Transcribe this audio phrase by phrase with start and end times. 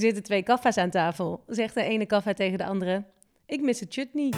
[0.00, 1.44] zitten twee kaffa's aan tafel.
[1.46, 3.04] Zegt de ene kaffa tegen de andere.
[3.46, 4.32] Ik mis het chutney.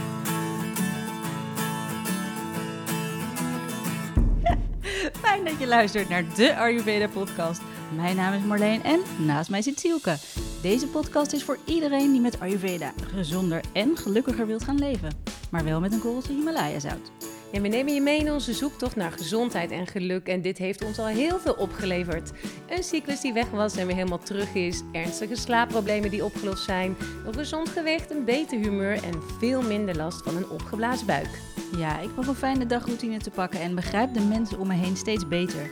[5.22, 7.60] Fijn dat je luistert naar de Ayurveda podcast.
[7.96, 10.16] Mijn naam is Marleen en naast mij zit Sielke.
[10.62, 15.11] Deze podcast is voor iedereen die met Ayurveda gezonder en gelukkiger wilt gaan leven.
[15.51, 17.13] Maar wel met een korreltje Himalaya zout.
[17.53, 20.27] En we nemen je mee in onze zoektocht naar gezondheid en geluk.
[20.29, 22.30] En dit heeft ons al heel veel opgeleverd.
[22.69, 24.82] Een cyclus die weg was en weer helemaal terug is.
[24.93, 26.96] Ernstige slaapproblemen die opgelost zijn.
[27.27, 31.41] Een gezond gewicht, een beter humeur en veel minder last van een opgeblazen buik.
[31.77, 34.97] Ja, ik heb een fijne dagroutine te pakken en begrijp de mensen om me heen
[34.97, 35.70] steeds beter.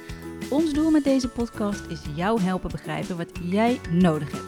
[0.50, 4.44] Ons doel met deze podcast is jou helpen begrijpen wat jij nodig hebt.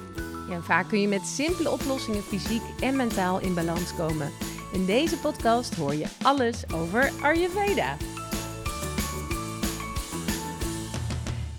[0.49, 4.31] Ja, en vaak kun je met simpele oplossingen fysiek en mentaal in balans komen.
[4.73, 7.97] In deze podcast hoor je alles over Ayurveda.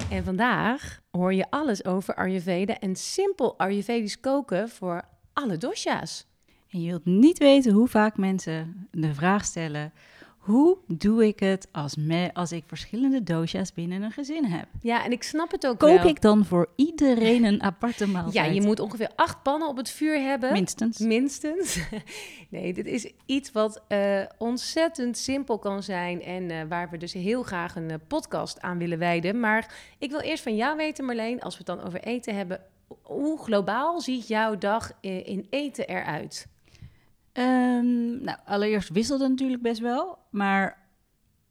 [0.10, 5.02] En vandaag hoor je alles over Ayurveda en simpel Ayurvedisch koken voor
[5.34, 6.26] alle dosha's.
[6.70, 9.94] En je wilt niet weten hoe vaak mensen de vraag stellen:
[10.44, 14.68] hoe doe ik het als, me, als ik verschillende dosha's binnen een gezin heb?
[14.82, 16.08] Ja, en ik snap het ook Kook wel.
[16.08, 18.56] ik dan voor iedereen een aparte Ja, maaltijd?
[18.56, 20.52] je moet ongeveer acht pannen op het vuur hebben.
[20.54, 20.98] Minstens.
[20.98, 21.80] Minstens.
[22.50, 27.14] Nee, dit is iets wat eh, ontzettend simpel kan zijn en eh, waar we dus
[27.14, 29.40] heel graag een eh, podcast aan willen wijden.
[29.40, 32.62] Maar ik wil eerst van jou weten, Marleen, als we het dan over eten hebben,
[33.02, 36.48] hoe globaal ziet jouw dag in eten eruit?
[37.34, 40.88] Ehm, nou, allereerst wisselt natuurlijk best wel, maar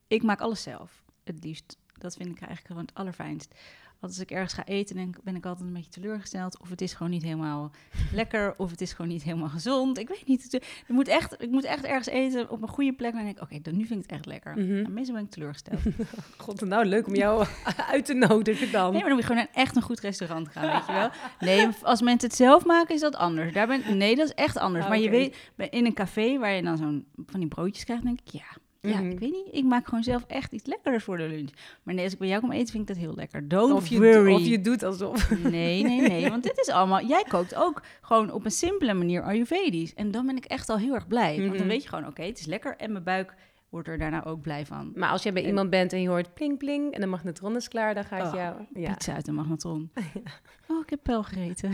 [0.06, 1.02] ik maak alles zelf.
[1.24, 1.76] Het liefst.
[1.98, 3.54] Dat vind ik eigenlijk gewoon het allerfijnst.
[4.02, 6.60] Als ik ergens ga eten, dan ben ik altijd een beetje teleurgesteld.
[6.60, 7.70] Of het is gewoon niet helemaal
[8.12, 9.98] lekker, of het is gewoon niet helemaal gezond.
[9.98, 10.52] Ik weet niet.
[10.52, 13.10] Het moet echt, ik moet echt ergens eten op een goede plek.
[13.10, 14.56] En dan denk ik, oké, dan nu vind ik het echt lekker.
[14.84, 15.80] En meestal ben ik teleurgesteld.
[16.36, 17.46] God, nou leuk om jou
[17.92, 18.82] uit te nodigen dan.
[18.92, 21.10] Nee, maar dan moet je gewoon naar echt een goed restaurant gaan, weet je wel.
[21.40, 23.52] Nee, als mensen het zelf maken, is dat anders.
[23.52, 24.84] Daar ben, nee, dat is echt anders.
[24.84, 25.36] Ah, Maar je weet,
[25.70, 28.56] in een café waar je dan zo'n van die broodjes krijgt, denk ik, ja,
[28.88, 29.10] ja, Mhm.
[29.10, 29.48] ik weet niet.
[29.50, 31.50] Ik maak gewoon zelf echt iets lekkerders voor de lunch.
[31.82, 33.48] Maar nee, als ik bij jou kom eten, vind ik dat heel lekker.
[33.48, 34.32] Don't Of je, worry.
[34.34, 35.30] of je doet alsof.
[35.30, 37.06] Nee, nee, nee, want dit is allemaal...
[37.06, 39.94] Jij kookt ook gewoon op een simpele manier Ayurvedisch.
[39.94, 41.36] En dan ben ik echt al heel erg blij.
[41.36, 41.66] Want dan Mhm.
[41.68, 42.76] weet je gewoon, oké, het is lekker.
[42.76, 43.34] En mijn buik
[43.68, 44.92] wordt er daarna ook blij van.
[44.94, 47.56] Maar als jij bij En- iemand bent en je hoort pling pling en de magnetron
[47.56, 48.56] is klaar, dan gaat Oh, jou...
[48.74, 48.94] Ja.
[48.94, 49.90] Pizza uit de magnetron.
[50.68, 51.70] Oh, ik heb wel gegeten.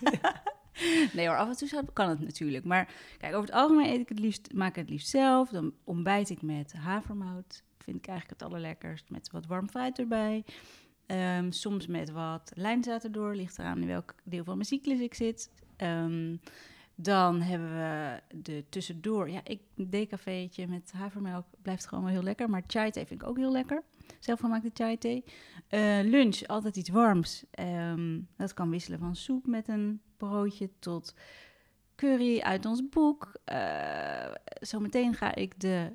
[1.12, 2.64] nee hoor, af en toe kan het natuurlijk.
[2.64, 5.48] Maar kijk, over het algemeen eet ik het liefst, maak ik het liefst zelf.
[5.48, 7.62] Dan ontbijt ik met havermout.
[7.78, 9.10] Vind ik eigenlijk het allerlekkerst.
[9.10, 10.44] Met wat warm fruit erbij.
[11.06, 13.34] Ehm, soms met wat lijnzaad erdoor.
[13.34, 15.50] Ligt eraan in welk deel van mijn cyclus ik zit.
[15.76, 16.36] Ehm,
[16.94, 19.30] dan hebben we de tussendoor.
[19.30, 22.50] Ja, ik decafeetje met havermelk blijft gewoon wel heel lekker.
[22.50, 23.82] Maar chai thee vind ik ook heel lekker.
[24.18, 25.24] Zelfgemaakte chai thee.
[25.68, 27.44] Eh, lunch, altijd iets warms.
[27.50, 31.14] Ehm, dat kan wisselen van soep met een broodje tot
[31.96, 33.32] curry uit ons boek.
[33.44, 35.92] Eh, zometeen ga ik de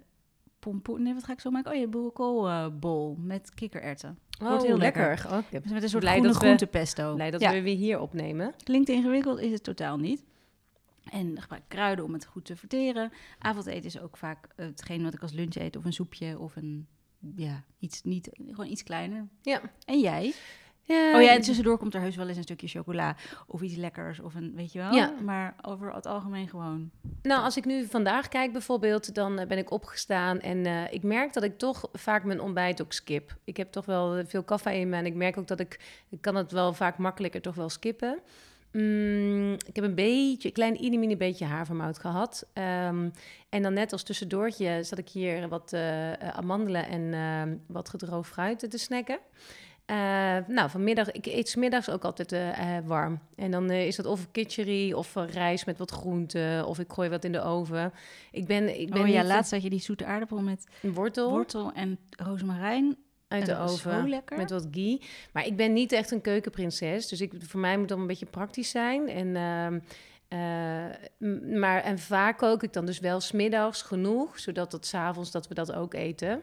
[0.59, 1.01] pompoen...
[1.03, 1.71] Nee, wat ga ik zo maken?
[1.71, 4.19] Oh ja, boerenkoolbol met kikkererwten.
[4.43, 5.07] Oh, heel lekker.
[5.09, 5.31] lekker.
[5.31, 7.13] Oh, heb Dus met een soort Blij groene dat we- groentepesto.
[7.15, 7.51] blij dat Ja.
[7.51, 8.53] we weer hier opnemen.
[8.63, 10.23] Klinkt ingewikkeld, is het totaal niet.
[11.11, 13.11] En gebruik ik kruiden om het goed te verteren.
[13.39, 15.75] Avondeten is ook vaak eh, hetgeen wat ik als lunch eet.
[15.75, 16.87] Of een soepje of een,
[17.35, 19.27] ja, iets, niet, gewoon iets kleiner.
[19.41, 19.61] Ja.
[19.85, 20.33] En jij?
[20.93, 23.15] Ja Oh ja, en tussendoor komt er heus wel eens een stukje chocola.
[23.47, 24.93] Of iets lekkers, of een, weet je wel.
[24.93, 25.13] Ja.
[25.23, 26.91] Maar over het algemeen gewoon.
[27.21, 31.03] Nou, als ik nu vandaag kijk bijvoorbeeld, dan eh, ben ik opgestaan en eh, ik
[31.03, 33.35] merk dat ik toch vaak mijn ontbijt ook skip.
[33.43, 35.79] Ik heb toch wel eh, veel koffie in me en ik merk ook dat ik,
[36.09, 38.19] ik kan het wel vaak makkelijker toch wel skippen.
[38.71, 42.47] Mm, ik heb een beetje, een klein mini beetje havermout gehad.
[42.53, 43.09] Ehm,
[43.49, 45.73] en dan net als tussendoortje zat ik hier wat
[46.19, 49.19] amandelen en ehm, wat gedroogd fruit te snacken.
[49.89, 53.19] Eh, nou, vanmiddag, ik eet 's middags ook altijd eh, eh, warm.
[53.35, 56.65] En dan is dat of kitchery of rijst met wat groenten.
[56.65, 57.93] Of ik gooi wat in de oven.
[58.31, 61.71] Ik ben, ik ben oh ja, laatst had je die zoete aardappel met wortel wortel
[61.73, 62.97] en rozemarijn.
[63.27, 64.01] uit de oven.
[64.01, 64.37] Zo lekker.
[64.37, 65.01] Met wat ghee.
[65.33, 67.07] Maar ik ben niet echt een keukenprinses.
[67.07, 69.09] Dus ik, voor mij moet dat een beetje praktisch zijn.
[69.09, 69.79] En, ehm,
[70.27, 74.39] eh, maar, en vaak kook ik dan dus wel smiddags genoeg.
[74.39, 76.41] Zodat het s'avonds dat we dat ook eten.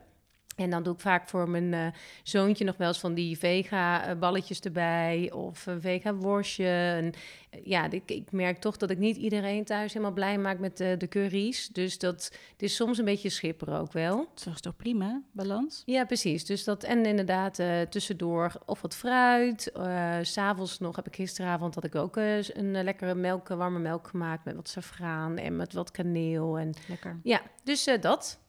[0.56, 1.87] En dan doe ik vaak voor mijn eh,
[2.23, 5.32] zoontje nog wel eens van die vega-balletjes erbij.
[5.32, 6.67] Of een vega-worstje.
[6.69, 7.12] En,
[7.50, 10.81] eh, ja, ik, ik merk toch dat ik niet iedereen thuis helemaal blij maak met
[10.81, 11.69] eh, de curry's.
[11.69, 14.17] Dus dat het is soms een beetje schipper ook wel.
[14.35, 15.82] Dat is toch prima, balans?
[15.87, 16.44] Ja, precies.
[16.44, 19.73] Dus dat en inderdaad eh, tussendoor of wat fruit.
[19.73, 23.50] Eh, S S'avonds nog heb ik gisteravond had ik ook eh, een eh, lekkere melk,
[23.50, 27.20] eh, warme melk gemaakt met wat saffraan en met wat kaneel en Lekker.
[27.23, 28.44] ja, dus eh, dat.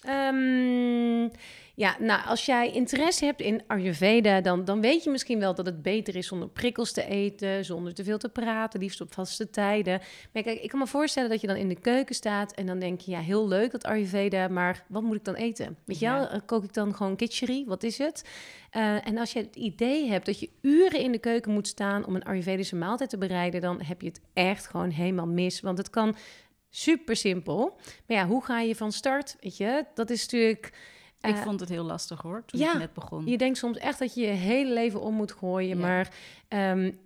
[0.00, 1.28] Ehm,
[1.74, 5.66] ja, nou, als jij interesse hebt in Ayurveda, dan, dan weet je misschien wel dat
[5.66, 9.50] het beter is zonder prikkels te eten, zonder te veel te praten, liefst op vaste
[9.50, 10.00] tijden.
[10.32, 12.78] Maar kijk, ik kan me voorstellen dat je dan in de keuken staat en dan
[12.78, 15.76] denk je, ja, heel leuk dat Ayurveda, maar wat moet ik dan eten?
[15.84, 17.64] Weet je wel, eh, kook ik dan gewoon kitchery?
[17.66, 18.24] Wat is het?
[18.76, 22.06] Uh, en als je het idee hebt dat je uren in de keuken moet staan
[22.06, 25.60] om een Ayurvedische maaltijd te bereiden, dan heb je het echt gewoon helemaal mis.
[25.60, 26.16] Want het kan
[26.70, 27.78] super simpel.
[28.06, 29.36] Maar ja, hoe ga je van start?
[29.40, 30.66] Weet je, dat is natuurlijk.
[31.20, 33.26] ik eh, vond het heel lastig hoor, toen ja, ik net begon.
[33.26, 35.78] Je denkt soms echt dat je je hele leven om moet gooien.
[35.78, 36.14] Maar
[36.48, 36.98] um,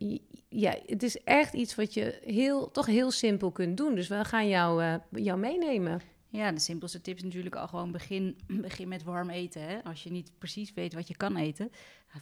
[0.49, 3.95] ja, het is echt iets wat je heel, toch heel simpel kunt doen.
[3.95, 6.01] Dus we gaan jou, uh, jou meenemen.
[6.29, 8.37] Ja, de simpelste tip is natuurlijk al gewoon begin,
[8.69, 9.63] begin met warm eten.
[9.63, 9.85] Hè?
[9.85, 11.71] Als je niet precies weet wat je kan eten,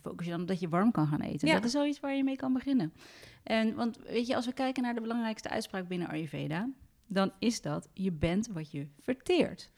[0.02, 1.48] focus je dan op dat je warm kan gaan eten.
[1.48, 1.54] Ja.
[1.54, 2.92] Dat is zoiets waar je mee kan beginnen.
[3.42, 6.68] En want weet je, als we kijken naar de belangrijkste uitspraak binnen Ayurveda,
[7.12, 9.70] dan is dat je bent wat je verteert.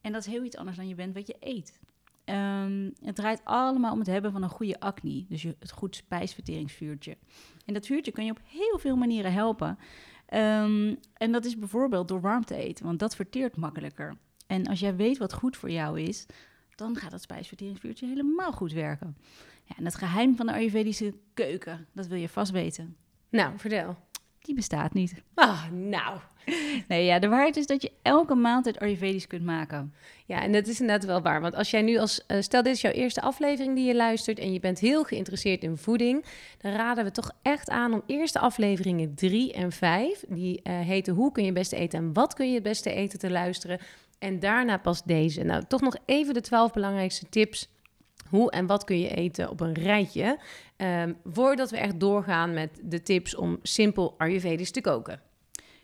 [0.00, 1.80] En dat is heel iets anders dan je bent wat je eet.
[2.24, 5.96] Um, het draait allemaal om het hebben van een goede acne, dus je, het goed
[5.96, 7.16] spijsverteringsvuurtje.
[7.64, 9.78] En dat vuurtje kan je op heel veel manieren helpen.
[10.34, 14.16] Um, en dat is bijvoorbeeld door warm te eten, want dat verteert makkelijker.
[14.46, 16.26] En als jij weet wat goed voor jou is,
[16.74, 19.16] dan gaat dat spijsverteringsvuurtje helemaal goed werken.
[19.64, 22.96] Ja, en het geheim van de Ayurvedische keuken, dat wil je vast weten.
[23.28, 23.96] Nou, vertel
[24.44, 25.14] die bestaat niet.
[25.34, 26.18] Ah, nou.
[26.88, 29.94] Nee, ja, de waarheid is dat je elke maaltijd Ayurvedisch kunt maken.
[30.26, 31.40] Ja, en dat is inderdaad wel waar.
[31.40, 32.24] Want als jij nu als...
[32.28, 34.38] Uh, stel, dit is jouw eerste aflevering die je luistert...
[34.38, 36.24] en je bent heel geïnteresseerd in voeding...
[36.58, 40.24] dan raden we toch echt aan om eerst de afleveringen 3 en 5...
[40.28, 42.92] die uh, heten Hoe kun je het beste eten en wat kun je het beste
[42.92, 43.78] eten te luisteren...
[44.18, 45.42] En daarna pas deze.
[45.42, 47.68] Nou, toch nog even de 12 belangrijkste tips
[48.28, 50.38] hoe en wat kun je eten op een rijtje.
[50.76, 55.20] Um, voordat we echt doorgaan met de tips om simpel Ayurvedisch te koken.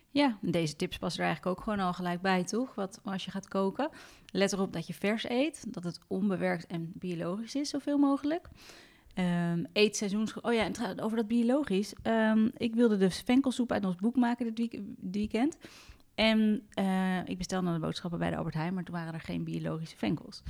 [0.09, 2.75] Ja, deze tips passen er eigenlijk ook gewoon al gelijk bij, toch?
[2.75, 3.89] Wat als je gaat koken.
[4.25, 8.47] Let erop dat je vers eet, dat het onbewerkt en biologisch is, zoveel mogelijk.
[9.15, 10.41] Um, eet seizoens.
[10.41, 11.93] Oh ja, en over dat biologisch.
[12.03, 15.57] Um, ik wilde de venkelsoep uit ons boek maken dit weekend.
[16.15, 19.19] En uh, ik bestelde dan de boodschappen bij de Albert Heijn, maar toen waren er
[19.19, 20.43] geen biologische venkels.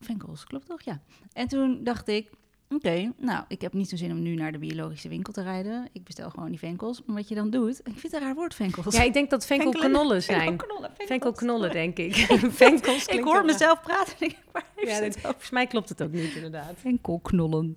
[0.00, 0.82] Venkels, klopt toch?
[0.82, 1.02] Ja.
[1.32, 2.30] En toen dacht ik,
[2.74, 5.88] oké, nou, ik heb niet zo zin om nu naar de biologische winkel te rijden.
[5.92, 7.02] Ik bestel gewoon die venkels.
[7.06, 8.94] Maar wat je dan doet, ik vind het een raar woord, venkels.
[8.94, 10.40] Ja, ik denk dat venkelknollen zijn.
[10.40, 12.14] Venkelknollen, venkelknollen, denk ik.
[12.64, 16.34] venkels Ik hoor mezelf praten en ik, waar ja, volgens mij klopt het ook niet,
[16.34, 16.72] inderdaad.
[16.76, 17.76] Venkelknollen.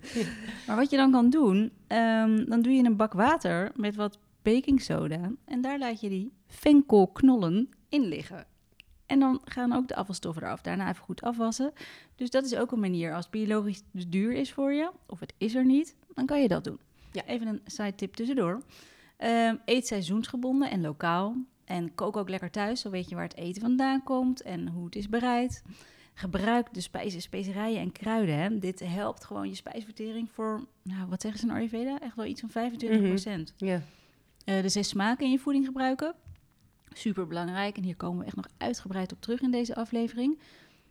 [0.68, 1.58] Maar wat je dan kan doen,
[1.88, 5.32] um, dan doe je een bak water met wat baking soda.
[5.46, 8.48] En daar laat je die venkelknollen in liggen.
[9.06, 10.62] En dan gaan ook de afvalstoffen eraf.
[10.62, 11.74] Daarna even goed afwassen.
[12.16, 13.14] Dus dat is ook een manier.
[13.14, 16.42] Als het biologisch dus duur is voor je, of het is er niet, dan kan
[16.42, 16.80] je dat doen.
[17.12, 18.62] Ja, even een side tip tussendoor.
[19.20, 21.36] Um, eet seizoensgebonden en lokaal.
[21.66, 24.86] En kook ook lekker thuis, zo weet je waar het eten vandaan komt en hoe
[24.86, 25.64] het is bereid.
[26.14, 28.38] Gebruik de spijzen, specerijen en kruiden.
[28.38, 28.60] Hè.
[28.60, 32.00] Dit helpt gewoon je spijsvertering voor, nou, wat zeggen ze in Ayurveda?
[32.00, 33.54] Echt wel iets van 25 procent.
[33.58, 33.82] Mm -hmm.
[34.46, 36.16] uh, de zes smaken in je voeding gebruiken.
[36.98, 37.78] Super belangrijk.
[37.78, 40.40] En hier komen we echt nog uitgebreid op terug in deze aflevering.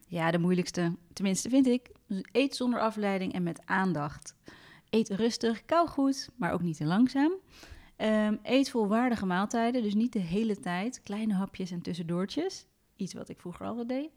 [0.07, 1.91] Ja, de moeilijkste, tenminste vind ik.
[2.07, 4.35] Dus eet zonder afleiding en met aandacht.
[4.91, 7.33] Eet rustig, kou goed, maar ook niet te langzaam.
[7.97, 11.03] Um, eet volwaardige maaltijden, dus niet de hele tijd.
[11.03, 12.67] Kleine hapjes en tussendoortjes.
[12.97, 14.11] Iets wat ik vroeger altijd deed.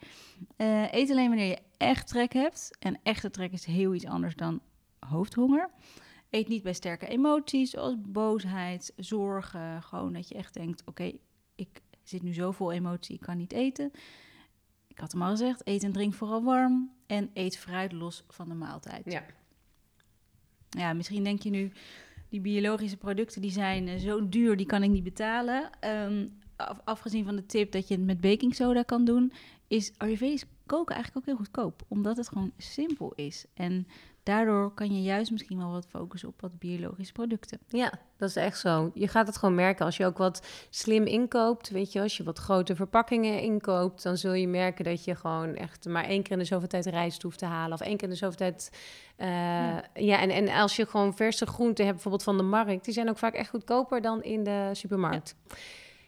[0.57, 2.77] Uh, eet alleen wanneer je echt trek hebt.
[2.79, 4.61] En echte trek is heel iets anders dan
[4.99, 5.69] hoofdhonger.
[6.29, 9.83] Eet niet bij sterke emoties, zoals boosheid, zorgen.
[9.83, 11.11] Gewoon dat je echt denkt: oké,
[11.57, 13.91] ik zit nu zo vol emotie, ik kan niet eten.
[14.87, 18.47] Ik had hem al gezegd, eet en drink vooral warm en eet fruit los van
[18.49, 19.11] de maaltijd.
[19.11, 19.25] Ja.
[20.69, 21.71] Ja, misschien denk je nu,
[22.29, 25.69] die biologische producten die zijn uh, zo duur, die kan ik niet betalen.
[25.85, 29.31] Um, af, afgezien van de tip dat je het met baking soda kan doen,
[29.67, 31.83] is Ayurvedisch koken eigenlijk ook heel goedkoop.
[31.87, 33.45] Omdat het gewoon simpel is.
[33.53, 33.87] En
[34.27, 37.59] daardoor kan je juist misschien wel wat focussen op wat biologische producten.
[37.67, 38.91] Ja, dat is echt zo.
[38.93, 41.69] Je gaat het gewoon merken als je ook wat slim inkoopt.
[41.69, 45.55] Weet je, als je wat grote verpakkingen inkoopt, dan zul je merken dat je gewoon
[45.55, 47.73] echt maar één keer in de zoveel tijd rijst hoeft te halen.
[47.73, 48.69] Of één keer in de zoveel tijd.
[49.17, 52.85] Uh, ja, ja en, en als je gewoon verse groenten hebt, bijvoorbeeld van de markt,
[52.85, 55.35] die zijn ook vaak echt goedkoper dan in de supermarkt.
[55.47, 55.55] Ja.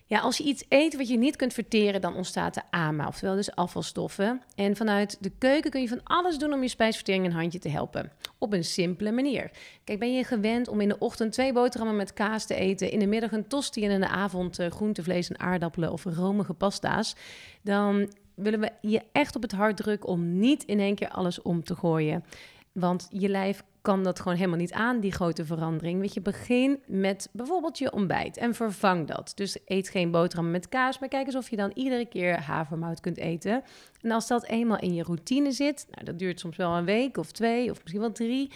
[0.10, 3.36] Ja, als je iets eet wat je niet kunt verteren, dan ontstaat de AMA, oftewel
[3.36, 4.42] dus afvalstoffen.
[4.56, 7.70] En vanuit de keuken kun je van alles doen om je spijsvertering een handje te
[7.70, 8.12] helpen.
[8.38, 9.52] Op een simpele manier.
[9.84, 13.00] Kijk, ben je gewend om in de ochtend twee boterhammen met kaas te eten, in
[13.00, 16.54] de middag een tosti en in de avond uh, groente, vlees en aardappelen of romige
[16.54, 17.16] pasta's,
[17.62, 21.42] dan willen we je echt op het hart drukken om niet in één keer alles
[21.42, 22.24] om te gooien.
[22.72, 26.00] Want je lijf kan dat gewoon helemaal niet aan, die grote verandering.
[26.00, 29.32] Weet je, begin met bijvoorbeeld je ontbijt en vervang dat.
[29.36, 33.00] Dus eet geen boterham met kaas, maar kijk eens of je dan iedere keer havermout
[33.00, 33.64] kunt eten.
[34.02, 37.18] En als dat eenmaal in je routine zit, nou, dat duurt soms wel een week
[37.18, 38.52] of twee of misschien wel drie.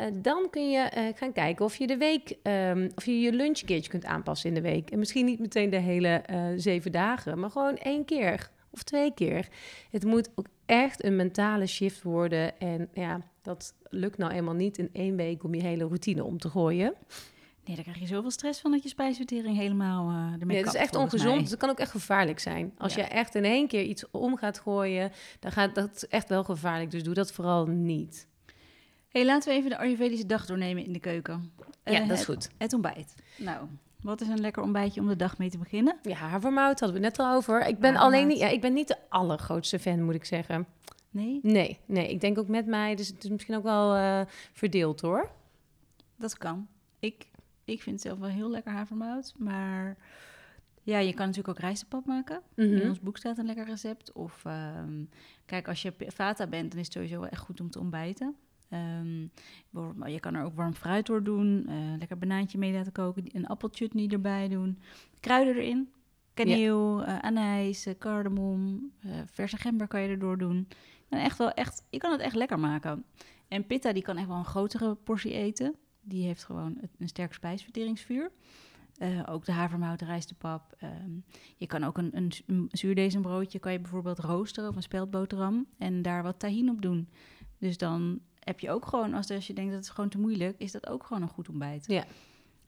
[0.00, 3.32] Uh, dan kun je uh, gaan kijken of je de week, um, of je je
[3.32, 4.90] lunchkeertje kunt aanpassen in de week.
[4.90, 9.14] En misschien niet meteen de hele uh, zeven dagen, maar gewoon één keer of twee
[9.14, 9.48] keer.
[9.90, 12.58] Het moet ook echt een mentale shift worden.
[12.58, 16.38] En ja, dat lukt nou eenmaal niet in één week om je hele routine om
[16.38, 16.94] te gooien.
[17.64, 20.66] Nee, daar krijg je zoveel stress van dat je spijsvertering helemaal uh, ermee Nee, het
[20.66, 21.50] is echt ongezond.
[21.50, 22.72] Het kan ook echt gevaarlijk zijn.
[22.78, 23.02] Als ja.
[23.02, 26.90] je echt in één keer iets om gaat gooien, dan gaat dat echt wel gevaarlijk.
[26.90, 28.26] Dus doe dat vooral niet.
[29.08, 31.52] hey, laten we even de Ayurvedische dag doornemen in de keuken.
[31.84, 32.42] Ja, uh, dat is goed.
[32.44, 33.14] Het, het ontbijt.
[33.36, 33.66] Nou,
[34.00, 35.98] wat is een lekker ontbijtje om de dag mee te beginnen?
[36.02, 37.66] Ja, havermout hadden we net al over.
[37.66, 40.66] Ik ben alleen niet, ja, ik ben niet de allergrootste fan, moet ik zeggen.
[41.10, 41.40] Nee?
[41.42, 42.10] Nee, nee.
[42.10, 44.20] Ik denk ook met mij, dus het is misschien ook wel uh,
[44.52, 45.30] verdeeld hoor.
[46.16, 46.68] Dat kan.
[46.98, 47.26] Ik,
[47.64, 49.96] ik vind zelf wel heel lekker havermout, maar
[50.82, 52.42] ja, je kan natuurlijk ook rijstepap maken.
[52.56, 52.80] Mm -hmm.
[52.80, 54.12] In ons boek staat een lekker recept.
[54.12, 55.08] Of um,
[55.46, 58.36] kijk, als je vata bent, dan is het sowieso wel echt goed om te ontbijten.
[58.72, 59.30] Um,
[60.06, 63.46] je kan er ook warm fruit door doen, uh, lekker banaantje mee laten koken, een
[63.46, 64.78] appelchutney erbij doen,
[65.20, 65.88] kruiden erin,
[66.34, 67.08] kaneel, ja.
[67.08, 68.90] uh, anijs, cardamom,
[69.24, 70.68] verse gember kan je erdoor doen.
[71.10, 73.04] En echt wel echt, je kan het echt lekker maken.
[73.48, 75.74] En pitta die kan echt wel een grotere portie eten.
[76.00, 78.30] Die heeft gewoon een sterk spijsverteringsvuur.
[79.26, 80.76] ook de havermout, de rijstepap.
[80.82, 81.24] Um,
[81.56, 86.02] je kan ook een, een, een zuurdezenbroodje kan je bijvoorbeeld roosteren of een speldboterham en
[86.02, 87.08] daar wat tahin op doen.
[87.58, 90.58] Dus dan heb je ook gewoon, als, als je denkt dat het gewoon te moeilijk
[90.58, 91.86] is, dat ook gewoon een goed ontbijt.
[91.86, 92.04] Ja.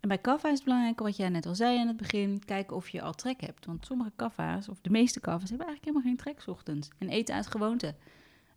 [0.01, 2.77] En bij kaffa is het belangrijk, wat jij net al zei aan het begin, kijken
[2.77, 3.67] of je al trek hebt.
[3.67, 6.89] Want sommige kaffa's, of de meeste kaffa's, hebben eigenlijk helemaal geen trek 's ochtends.
[6.99, 7.95] En eten uit gewoonte.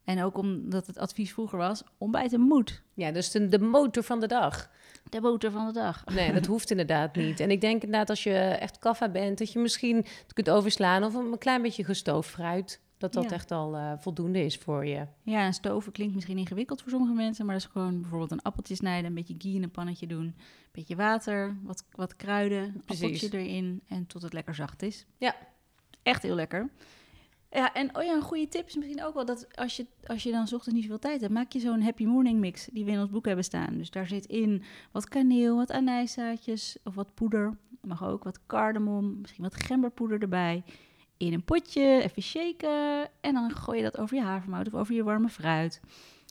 [0.06, 2.82] En ook omdat het advies vroeger was, ontbijten moet.
[2.94, 4.70] Ja, dus de, de motor van de dag.
[5.10, 6.06] De motor van de dag.
[6.06, 7.40] Nee, dat hoeft inderdaad niet.
[7.40, 11.04] En ik denk inderdaad als je echt kaffa bent, dat je misschien het kunt overslaan
[11.04, 12.84] of een klein beetje gestoofd fruit.
[12.98, 13.30] Dat dat ja.
[13.30, 15.06] echt al uh, voldoende is voor je.
[15.22, 18.42] Ja, een stoven klinkt misschien ingewikkeld voor sommige mensen, maar dat is gewoon bijvoorbeeld een
[18.42, 20.36] appeltje snijden, een beetje ghee in een pannetje doen, een
[20.72, 25.06] beetje water, wat, wat kruiden, een appeltje erin en tot het lekker zacht is.
[25.18, 25.36] Ja.
[26.04, 26.70] Echt heel lekker.
[27.56, 30.24] Ja, en oh ja, een goede tip is misschien ook wel dat als je, als
[30.24, 32.92] je dan ochtends niet zoveel tijd hebt, maak je zo'n happy morning mix die we
[32.92, 33.78] in ons boek hebben staan.
[33.78, 37.58] Dus daar zit in wat kaneel, wat anijszaadjes of wat poeder.
[37.82, 40.64] Mag ook wat cardamom, misschien wat gemberpoeder erbij
[41.18, 44.96] in een potje, even shaken en dan gooi je dat over je havermout of over
[44.96, 45.82] je warme fruit.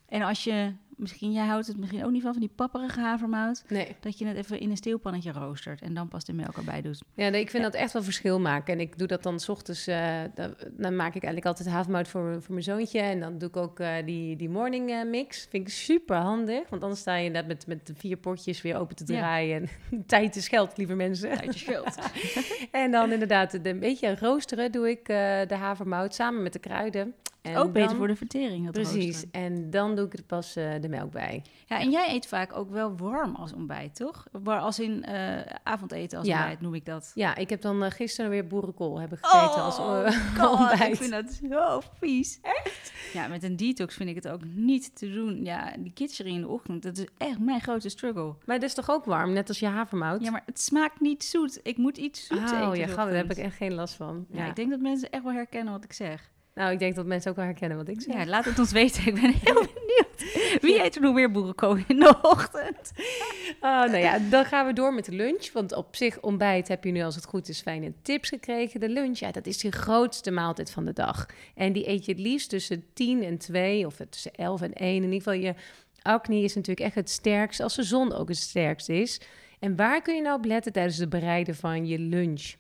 [0.09, 3.65] En als je, misschien, jij houdt het misschien ook niet van, van die papperige havermout.
[3.69, 3.97] Nee.
[4.01, 7.03] Dat je het even in een steelpannetje roostert en dan pas de melk erbij doet.
[7.15, 7.71] Ja, nee, ik vind ja.
[7.71, 8.75] dat echt wel verschil maken.
[8.75, 12.09] En ik doe dat dan s ochtends, uh, dan, dan, maak ik eigenlijk altijd havermout
[12.09, 13.01] voor, voor mijn zoontje.
[13.01, 15.47] En dan doe ik ook uh, die, die morning uh, mix.
[15.51, 18.77] Vind ik super handig, want anders sta je net met, met de vier potjes weer
[18.77, 19.63] open te draaien.
[19.63, 19.69] Ja.
[19.91, 21.37] En tijd is geld, lieve mensen.
[21.37, 21.99] Tijd is geld.
[22.71, 27.15] en dan inderdaad een beetje roosteren doe ik de havermout samen met de kruiden.
[27.45, 28.71] En ook beter dan, voor de vertering.
[28.71, 29.25] precies.
[29.31, 31.43] En dan doe ik er pas uh, de melk bij.
[31.67, 34.27] Ja, en jij eet vaak ook wel warm als ontbijt, toch?
[34.45, 36.37] Als in uh, avondeten als ja.
[36.37, 37.13] ontbijt noem ik dat.
[37.15, 40.93] Ja, ik heb dan uh, gisteren weer boerenkool hebben gegeten oh, als God, ontbijt.
[40.93, 42.39] Ik vind dat zo vies.
[42.43, 42.93] Echt?
[43.13, 45.45] Ja, met een detox vind ik het ook niet te doen.
[45.45, 48.35] Ja, die kitchery in de ochtend, dat is echt mijn grote struggle.
[48.45, 50.23] Maar het is toch ook warm, net als je havermout?
[50.23, 51.61] Ja, maar het smaakt niet zoet.
[51.63, 52.69] Ik moet iets zoets oh, eten.
[52.69, 54.27] Oh ja, daar heb ik echt geen last van.
[54.31, 56.33] Ja, ja, ik denk dat mensen echt wel herkennen wat ik zeg.
[56.55, 58.15] Nou, ik denk dat mensen ook wel herkennen wat ik zeg.
[58.15, 59.07] Ja, laat het ons weten.
[59.07, 60.61] Ik ben heel benieuwd.
[60.61, 62.93] Wie eet er nog meer boerenkool in de ochtend?
[63.61, 65.53] Oh, nou ja, dan gaan we door met de lunch.
[65.53, 68.81] Want op zich ontbijt heb je nu als het goed is fijne tips gekregen.
[68.81, 71.27] De lunch, ja, dat is de grootste maaltijd van de dag.
[71.55, 74.97] En die eet je het liefst tussen 10 en 2 of tussen 11 en 1.
[74.97, 75.55] In ieder geval, je
[76.03, 79.21] acne is natuurlijk echt het sterkst als de zon ook het sterkst is.
[79.59, 82.55] En waar kun je nou op letten tijdens het bereiden van je lunch?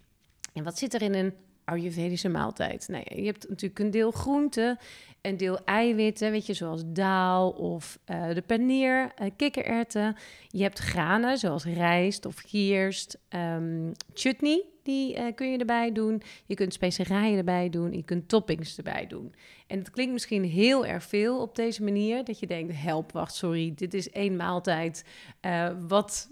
[0.52, 1.34] En wat zit er in een
[1.64, 2.86] Ayurvedische maaltijd.
[2.88, 4.78] Ja, je hebt natuurlijk een deel groenten,
[5.24, 10.16] een deel eiwitten, weet je, zoals daal of uh, de paneer, uh, kikkererwten.
[10.48, 16.22] Je hebt granen, zoals rijst of gierst, um, chutney, die uh, kun je erbij doen.
[16.46, 19.34] Je kunt specerijen erbij doen, je kunt toppings erbij doen.
[19.66, 23.34] En het klinkt misschien heel erg veel op deze manier, dat je denkt, help, wacht,
[23.34, 25.04] sorry, dit is één maaltijd.
[25.88, 26.28] wat,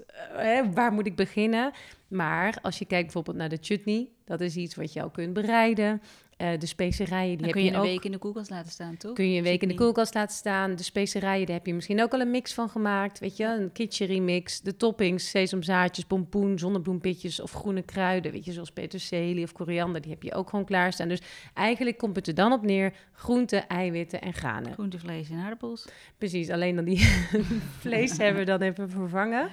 [0.75, 1.73] waar moet ik beginnen?
[2.09, 5.33] Maar als je kijkt bijvoorbeeld naar de chutney, dat is iets wat je al kunt
[5.33, 6.03] bereiden.
[6.43, 7.87] Eh, de specerijen, die heb kun je je een ook...
[7.87, 9.15] week in de koelkast laten staan, toch?
[9.15, 10.77] Kun je een week in de koelkast laten staan.
[10.77, 13.19] De specerijen, daar heb je misschien ook al een mix van gemaakt.
[13.19, 14.61] Weet je, een kitchery mix.
[14.61, 18.33] De toppings, sesamzaadjes, pompoen, zonnebloempitjes of groene kruiden.
[18.33, 20.01] Weet je, zoals peterselie of koriander.
[20.01, 21.09] Die heb je ook gewoon klaarstaan.
[21.09, 21.21] Dus
[21.55, 22.93] eigenlijk komt het er dan op neer.
[23.13, 24.73] Groenten, eiwitten en granen.
[24.73, 25.85] Groente, vlees en aardappels.
[26.19, 27.09] Precies, alleen dan die
[27.81, 29.49] vlees hebben we dan even vervangen.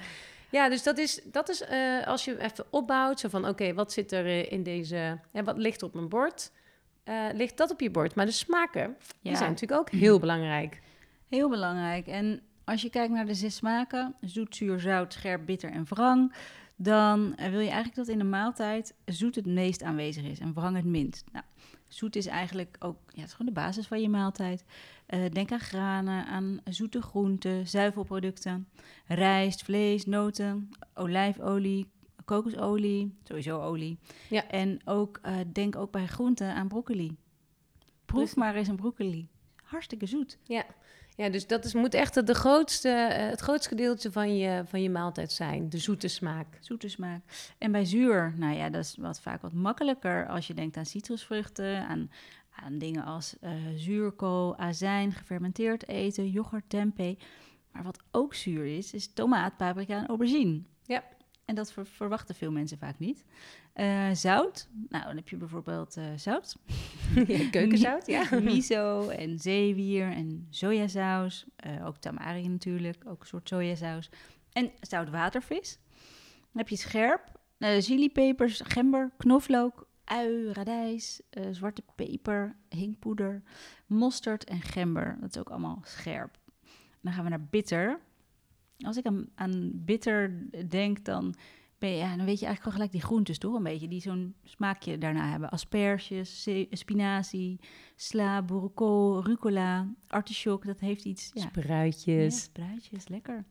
[0.50, 3.20] Ja, dus dat is, dat is eh, als je even opbouwt.
[3.20, 5.18] Zo van, oké, wat zit er eh, in deze...
[5.32, 6.50] En wat ligt op mijn bord?
[7.10, 8.14] Eh, ligt dat op je bord?
[8.14, 9.36] Maar de smaken, die Ja.
[9.38, 10.80] zijn natuurlijk ook heel belangrijk.
[11.28, 12.06] Heel belangrijk.
[12.06, 16.34] En als je kijkt naar de zes smaken, zoet, zuur, zout, scherp, bitter en wrang,
[16.76, 20.52] dan eh, wil je eigenlijk dat in de maaltijd zoet het meest aanwezig is en
[20.54, 21.24] wrang het minst.
[21.32, 21.44] Nou,
[21.88, 24.64] zoet is eigenlijk ook, ja, het is gewoon de basis van je maaltijd.
[25.06, 28.68] Eh, denk aan granen, aan zoete groenten, zuivelproducten,
[29.06, 31.86] rijst, vlees, noten, olijfolie,
[32.24, 33.98] kokosolie, sowieso olie.
[34.28, 34.48] Ja.
[34.48, 37.16] En ook, eh, denk ook bij groenten aan broccoli.
[38.04, 38.34] Proef Precies.
[38.34, 39.28] maar eens een broccoli.
[39.62, 40.38] Hartstikke zoet.
[40.42, 40.64] Ja,
[41.16, 44.82] ja dus dat is, moet echt de grootste, eh, het grootste gedeelte van je, van
[44.82, 45.68] je maaltijd zijn.
[45.68, 46.58] De zoete smaak.
[46.60, 47.52] Zoete smaak.
[47.58, 50.86] En bij zuur, nou ja, dat is wat vaak wat makkelijker als je denkt aan
[50.86, 52.10] citrusvruchten, aan,
[52.50, 57.16] aan dingen als eh, zuurkool, azijn, gefermenteerd eten, yoghurt, tempeh.
[57.72, 60.62] Maar wat ook zuur is, is tomaat, paprika en aubergine.
[60.82, 61.02] Ja.
[61.50, 63.24] En dat ver- verwachten veel mensen vaak niet.
[63.72, 66.56] Eh, zout, nou dan heb je bijvoorbeeld eh, zout.
[67.26, 68.28] Ja, keukenzout, ja.
[68.40, 71.46] Miso en zeewier en sojasaus.
[71.56, 74.10] Eh, ook tamari natuurlijk, ook een soort sojasaus.
[74.52, 75.78] En zoutwatervis.
[76.40, 83.42] Dan heb je scherp, chilipepers, gember, knoflook, ui, radijs, zwarte peper, hinkpoeder,
[83.86, 85.16] mosterd en gember.
[85.20, 86.38] Dat is ook allemaal scherp.
[87.00, 88.00] Dan gaan we naar bitter.
[88.84, 91.34] Als ik aan, aan bitter denk, dan,
[91.78, 94.00] ben je, ja, dan weet je eigenlijk al gelijk die groentes toch een beetje, die
[94.00, 95.50] zo'n smaakje daarna hebben.
[95.50, 97.60] Asperges, spinazie,
[97.96, 101.30] sla, boerenkool, rucola, artichok, dat heeft iets...
[101.34, 102.34] Ja, Spruitjes.
[102.34, 103.44] ja, spruitjes, lekker.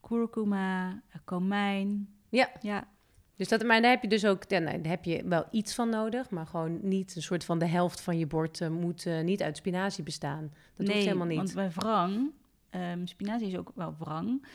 [0.00, 2.08] Kurkuma, eh, komijn.
[2.28, 2.50] Ja.
[2.60, 2.88] Ja,
[3.36, 5.88] Dus dat, maar daar heb je dus ook, nou, daar heb je wel iets van
[5.88, 9.20] nodig, maar gewoon niet een soort van de helft van je bord eh, moet eh,
[9.20, 10.50] niet uit spinazie bestaan.
[10.76, 11.36] Dat nee, hoeft helemaal niet.
[11.36, 12.30] want bij wrang,
[12.70, 14.46] ehm, spinazie is ook wel wrang.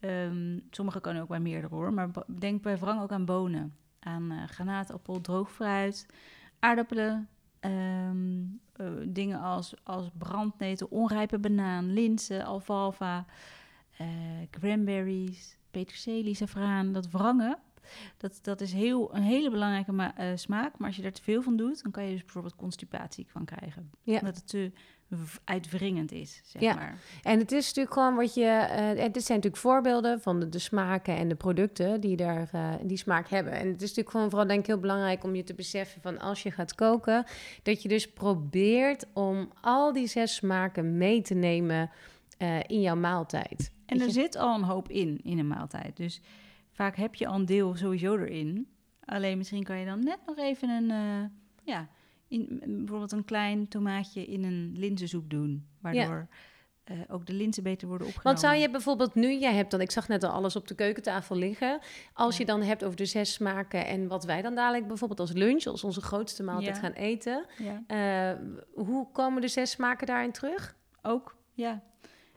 [0.00, 3.76] Ehm, sommige kunnen ook bij meerdere hoor, maar denk bij wrang ook aan bonen.
[3.98, 6.06] Aan eh granaatappel, droog fruit,
[6.58, 7.28] aardappelen,
[7.60, 8.42] ehm,
[8.72, 13.26] eh, dingen als, als brandnetel, onrijpe banaan, linzen, alfalfa,
[13.96, 14.06] eh,
[14.50, 16.92] cranberries, peterselie, saffraan.
[16.92, 17.58] Dat wrangen,
[18.16, 20.78] dat, dat is heel, een hele belangrijke ma- smaak.
[20.78, 23.44] Maar als je er te veel van doet, dan kan je dus bijvoorbeeld constipatie van
[23.44, 23.90] krijgen.
[24.02, 24.18] Ja.
[24.18, 24.72] Omdat het te
[25.44, 26.74] uitwringend is, zeg Ja.
[26.74, 26.98] maar.
[27.22, 28.40] En het is natuurlijk gewoon wat je.
[28.44, 32.48] eh, en dit zijn natuurlijk voorbeelden van de, de smaken en de producten die daar
[32.52, 33.52] eh, die smaak hebben.
[33.52, 36.18] En het is natuurlijk gewoon vooral denk ik heel belangrijk om je te beseffen van
[36.18, 37.24] als je gaat koken,
[37.62, 41.90] dat je dus probeert om al die zes smaken mee te nemen
[42.38, 43.70] eh, in jouw maaltijd.
[43.86, 45.96] En er zit al een hoop in, in een maaltijd.
[45.96, 46.20] Dus
[46.70, 48.66] vaak heb je al een deel sowieso erin.
[49.04, 51.28] Alleen misschien kan je dan net nog even een, eh,
[51.74, 51.88] ja,
[52.32, 55.66] in, bijvoorbeeld een klein tomaatje in een linzensoep doen.
[55.80, 56.28] Waardoor
[56.84, 58.40] eh, ook de linzen beter worden opgenomen.
[58.40, 60.74] Want zou je bijvoorbeeld nu, jij hebt dan, ik zag net al alles op de
[60.74, 61.80] keukentafel liggen.
[62.12, 62.40] Als Ja.
[62.40, 65.64] je dan hebt over de zes smaken en wat wij dan dadelijk bijvoorbeeld als lunch,
[65.66, 66.82] als onze grootste maaltijd Ja.
[66.82, 67.46] gaan eten.
[67.86, 68.32] Eh,
[68.74, 70.76] hoe komen de zes smaken daarin terug?
[71.02, 71.82] ook, ja.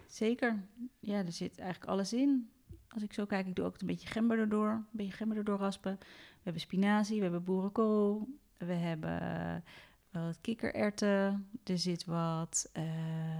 [0.08, 0.64] Zeker.
[1.00, 2.50] Ja, er zit eigenlijk alles in.
[2.90, 4.70] Als ik zo kijk, ik doe ook een beetje gember erdoor.
[4.70, 5.98] Een beetje gember erdoor raspen.
[6.00, 8.28] We hebben spinazie, we hebben boerenkool.
[8.58, 9.22] We hebben
[10.12, 11.48] eh, wat kikkererwten.
[11.64, 12.70] Er zit wat...
[12.74, 12.84] eh,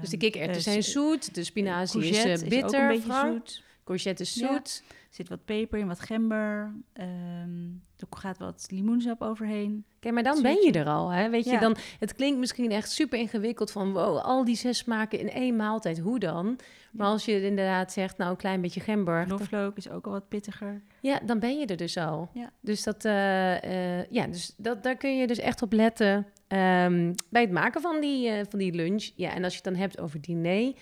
[0.02, 3.34] Dus de kikkererwten eh, zijn zoet, de spinazie is eh, ook bitter, een beetje Frank.
[3.48, 3.64] zoet.
[3.86, 4.84] Courgette is zoet.
[4.88, 6.76] Er zit wat peper in, wat gember.
[6.94, 7.68] ehm,
[7.98, 9.86] er gaat wat limoensap overheen.
[9.96, 11.30] Oké, maar dan ben je er al, hè?
[11.30, 15.20] Weet je, dan, het klinkt misschien echt super ingewikkeld van, wow, al die zes smaken
[15.20, 16.60] in één maaltijd, hoe dan?
[16.92, 20.28] Maar als je inderdaad zegt, nou, een klein beetje gember, Knoflook is ook al wat
[20.28, 20.82] pittiger.
[21.02, 22.30] ja, dan ben je er dus al.
[22.34, 22.52] Ja.
[22.62, 27.14] Dus, dat, eh, eh, ja, dus dat, daar kun je dus echt op letten ehm,
[27.30, 29.12] bij het maken van die, eh, van die lunch.
[29.16, 30.74] Ja, en als je het dan hebt over diner,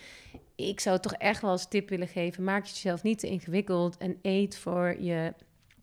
[0.55, 3.97] ik zou toch echt wel als tip willen geven, maak het jezelf niet te ingewikkeld
[3.97, 5.33] en eet voor je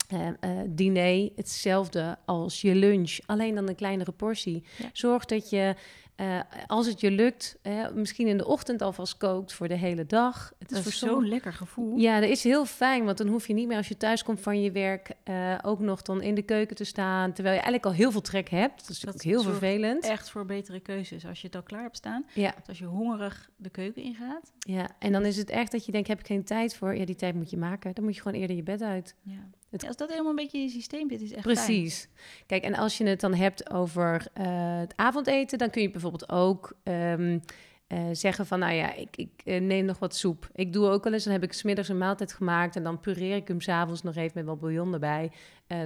[0.07, 4.63] eh, eh, diner hetzelfde als je lunch, alleen dan een kleinere portie.
[4.77, 4.89] Ja.
[4.93, 5.75] Zorg dat je,
[6.21, 7.57] eh, als het je lukt,
[7.93, 10.53] misschien in de ochtend alvast kookt voor de hele dag.
[10.59, 11.97] Het Dat is voor zo'n lekker gevoel.
[11.97, 14.39] ja, dat is heel fijn, want dan hoef je niet meer als je thuis komt
[14.39, 17.85] van je werk eh, ook nog dan in de keuken te staan, terwijl je eigenlijk
[17.85, 18.79] al heel veel trek hebt.
[18.79, 20.03] Dat is Dat natuurlijk ook heel vervelend.
[20.05, 21.25] Echt voor betere keuzes.
[21.25, 22.25] Als je het al klaar hebt staan.
[22.33, 24.51] Ja, als je hongerig de keuken ingaat.
[24.59, 26.95] ja, en dan is het echt dat je denkt, heb ik geen tijd voor?
[26.95, 27.93] Ja, die tijd moet je maken.
[27.93, 29.15] Dan moet je gewoon eerder je bed uit.
[29.21, 29.49] Ja.
[29.71, 29.87] Het...
[29.87, 32.07] als dat helemaal een beetje in je systeem zit, is echt Precies.
[32.45, 36.29] Kijk, en als je het dan hebt over uh, het avondeten, dan kun je bijvoorbeeld
[36.29, 37.41] ook um,
[37.87, 40.49] uh, zeggen van, nou ja, ik, ik uh, neem nog wat soep.
[40.53, 43.35] Ik doe ook wel eens, dan heb ik smiddags een maaltijd gemaakt en dan pureer
[43.35, 45.31] ik hem s'avonds nog even met wat bouillon erbij,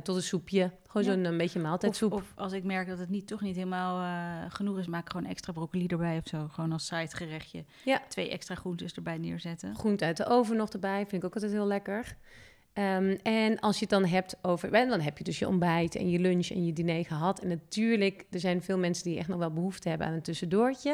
[0.04, 0.72] tot een soepje.
[0.88, 1.14] Gewoon ja.
[1.14, 2.14] zo'n een beetje maaltijdsoep.
[2.14, 5.12] Of, of, als ik merk dat het niet, toch niet helemaal genoeg is, maak ik
[5.12, 6.48] gewoon extra broccoli erbij of zo.
[6.52, 7.66] Gewoon als side gerechtje.
[7.84, 8.02] Ja.
[8.08, 9.76] Twee extra groentes erbij neerzetten.
[9.76, 12.18] Groente uit de oven nog erbij, vind ik ook altijd heel lekker.
[12.78, 16.10] Um, en als je het dan hebt over, dan heb je dus je ontbijt en
[16.10, 17.40] je lunch en je diner gehad.
[17.40, 20.92] En natuurlijk, er zijn veel mensen die echt nog wel behoefte hebben aan een tussendoortje.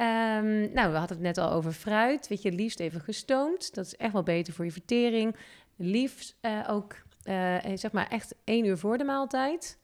[0.00, 2.28] Um, nou, we hadden het net al over fruit.
[2.28, 3.74] Weet je, liefst even gestoomd.
[3.74, 5.36] Dat is echt wel beter voor je vertering.
[5.76, 9.78] Liefst uh, ook, uh, zeg maar, echt één uur voor de maaltijd.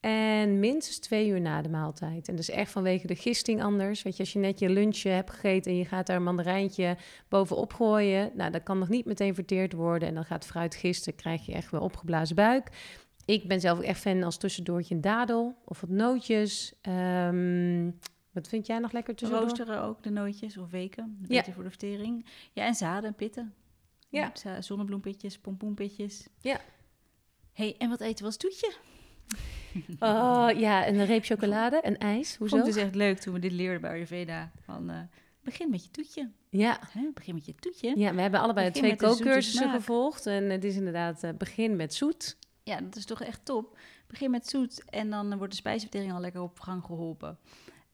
[0.00, 2.28] En minstens twee uur na de maaltijd.
[2.28, 4.02] En dus echt vanwege de gisting anders.
[4.02, 6.96] Weet je, als je net je lunchje hebt gegeten en je gaat daar een mandarijntje
[7.28, 8.30] bovenop gooien.
[8.34, 10.08] Nou, dat kan nog niet meteen verteerd worden.
[10.08, 12.70] En dan gaat fruit gisten, krijg je echt wel opgeblazen buik.
[13.24, 16.72] Ik ben zelf ook echt fan als tussendoortje een dadel of wat nootjes.
[16.82, 17.98] Um,
[18.32, 19.48] wat vind jij nog lekker tussendoor?
[19.48, 21.16] Roosteren ook, de nootjes of weken.
[21.20, 21.52] Beter ja.
[21.52, 22.26] voor de vertering.
[22.52, 23.54] Ja, en zaden en pitten.
[24.08, 24.32] Ja.
[24.60, 26.28] Zonnebloempitjes, pompoenpitjes.
[26.40, 26.60] Ja.
[27.52, 28.74] hey, en wat eten we als toetje?
[29.98, 32.36] Oh ja, een reep chocolade en ijs.
[32.36, 32.56] Hoezo?
[32.56, 34.50] Vond het is echt leuk toen we dit leerden bij Ayurveda.
[34.60, 34.96] Van, uh,
[35.42, 36.30] begin met je toetje.
[36.50, 36.78] Ja.
[36.90, 37.10] Hè?
[37.14, 37.92] Begin met je toetje.
[37.96, 40.26] Ja, we hebben allebei twee kookcursussen gevolgd.
[40.26, 42.36] En het is inderdaad uh, begin met zoet.
[42.62, 43.78] Ja, dat is toch echt top.
[44.06, 47.38] Begin met zoet en dan wordt de spijsvertering al lekker op gang geholpen.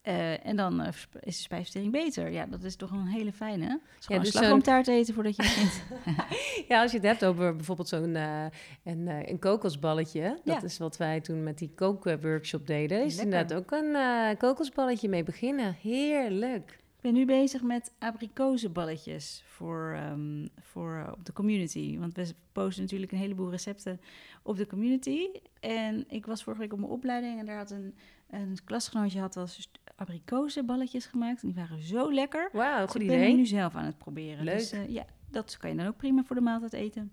[0.09, 0.87] Uh, en dan uh,
[1.21, 2.31] is de spijsvertering beter.
[2.31, 3.81] Ja, dat is toch een hele fijne.
[3.99, 5.83] Ja, dus slagroomtaart eten voordat je begint.
[6.69, 8.45] ja, als je het hebt over bijvoorbeeld zo'n uh,
[8.85, 10.23] een, een kokosballetje.
[10.45, 10.63] Dat ja.
[10.63, 13.05] is wat wij toen met die kookworkshop deden.
[13.05, 15.77] Is inderdaad ook een kokosballetje mee beginnen.
[15.81, 16.81] Heerlijk.
[17.03, 21.99] Ik ben nu bezig met abrikozenballetjes voor, um, voor op de community.
[21.99, 24.01] Want we posten natuurlijk een heleboel recepten
[24.43, 25.29] op de community.
[25.61, 27.95] En ik was vorige week op mijn opleiding en daar had een,
[28.33, 31.43] een klasgenootje had als abrikozenballetjes gemaakt.
[31.43, 32.49] En die waren zo lekker.
[32.53, 33.27] Wauw, dus goed ik idee.
[33.27, 34.45] ben nu zelf aan het proberen.
[34.45, 34.59] Leuk.
[34.59, 37.13] Dus uh, ja, dat kan je dan ook prima voor de maaltijd eten.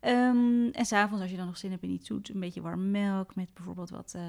[0.00, 2.84] Um, en s'avonds, als je dan nog zin hebt in iets zoet, een beetje warme
[2.84, 4.22] melk met bijvoorbeeld wat uh,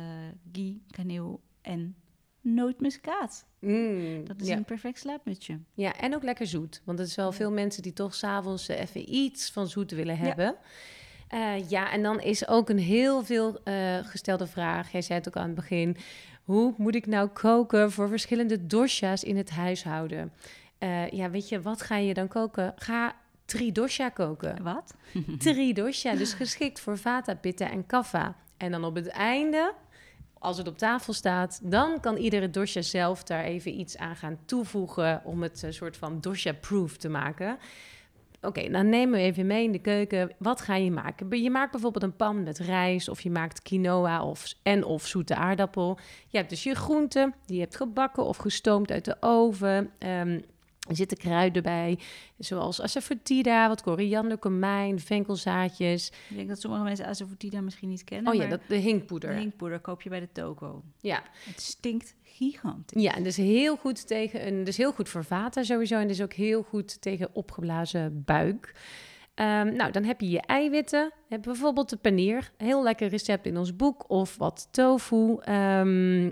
[0.52, 1.96] ghee, kaneel en
[2.42, 3.46] nootmuskaat.
[3.60, 4.56] Mm, dat is ja.
[4.56, 5.60] een perfect slaapmutsje.
[5.74, 6.82] Ja, en ook lekker zoet.
[6.86, 7.36] Want er is wel ja.
[7.36, 10.46] veel mensen die toch s'avonds even iets van zoet willen hebben.
[10.46, 10.58] Ja.
[11.34, 14.92] Uh, ja, en dan is ook een heel veel uh, gestelde vraag.
[14.92, 15.98] Jij zei het ook aan het begin.
[16.44, 20.32] Hoe moet ik nou koken voor verschillende dosha's in het huishouden?
[20.80, 22.74] Uh, ja, weet je, wat ga je dan koken?
[22.76, 23.16] Ga
[23.46, 24.64] tridosha koken.
[24.64, 24.96] Wat?
[25.40, 28.36] tridosha, dus geschikt voor vata, pitta en kaffa.
[28.58, 29.74] En dan op het einde,
[30.40, 34.40] als het op tafel staat, dan kan iedere dosha zelf daar even iets aan gaan
[34.46, 37.58] toevoegen om het een soort van dosha-proof te maken.
[38.42, 40.32] Oké, dan nemen we even mee in de keuken.
[40.38, 41.42] Wat ga je maken?
[41.42, 45.36] Je maakt bijvoorbeeld een pan met rijst of je maakt quinoa of, en of zoete
[45.36, 45.98] aardappel.
[46.28, 49.92] Je hebt dus je groenten, die je hebt gebakken of gestoomd uit de oven.
[50.00, 50.44] Um,
[50.90, 52.00] er zitten kruiden bij,
[52.38, 56.12] zoals asafoetida, wat koriander, komijn, venkelzaadjes.
[56.30, 58.34] Ik denk dat sommige mensen asafoetida misschien niet kennen.
[58.34, 59.34] Oh ja, dat, de hinkpoeder.
[59.34, 60.84] De hinkpoeder koop je bij de toko.
[61.00, 61.24] Ja.
[61.46, 63.02] Het stinkt gigantisch.
[63.02, 66.22] Ja, en dus heel goed tegen een, dus heel goed voor vaten sowieso en dus
[66.22, 68.74] ook heel goed tegen opgeblazen buik.
[69.42, 71.12] Um, nou, dan heb je je eiwitten.
[71.30, 72.52] Heb bijvoorbeeld de paneer.
[72.58, 74.10] Heel lekker recept in ons boek.
[74.10, 75.38] Of wat tofu.
[75.50, 76.32] Um, uh,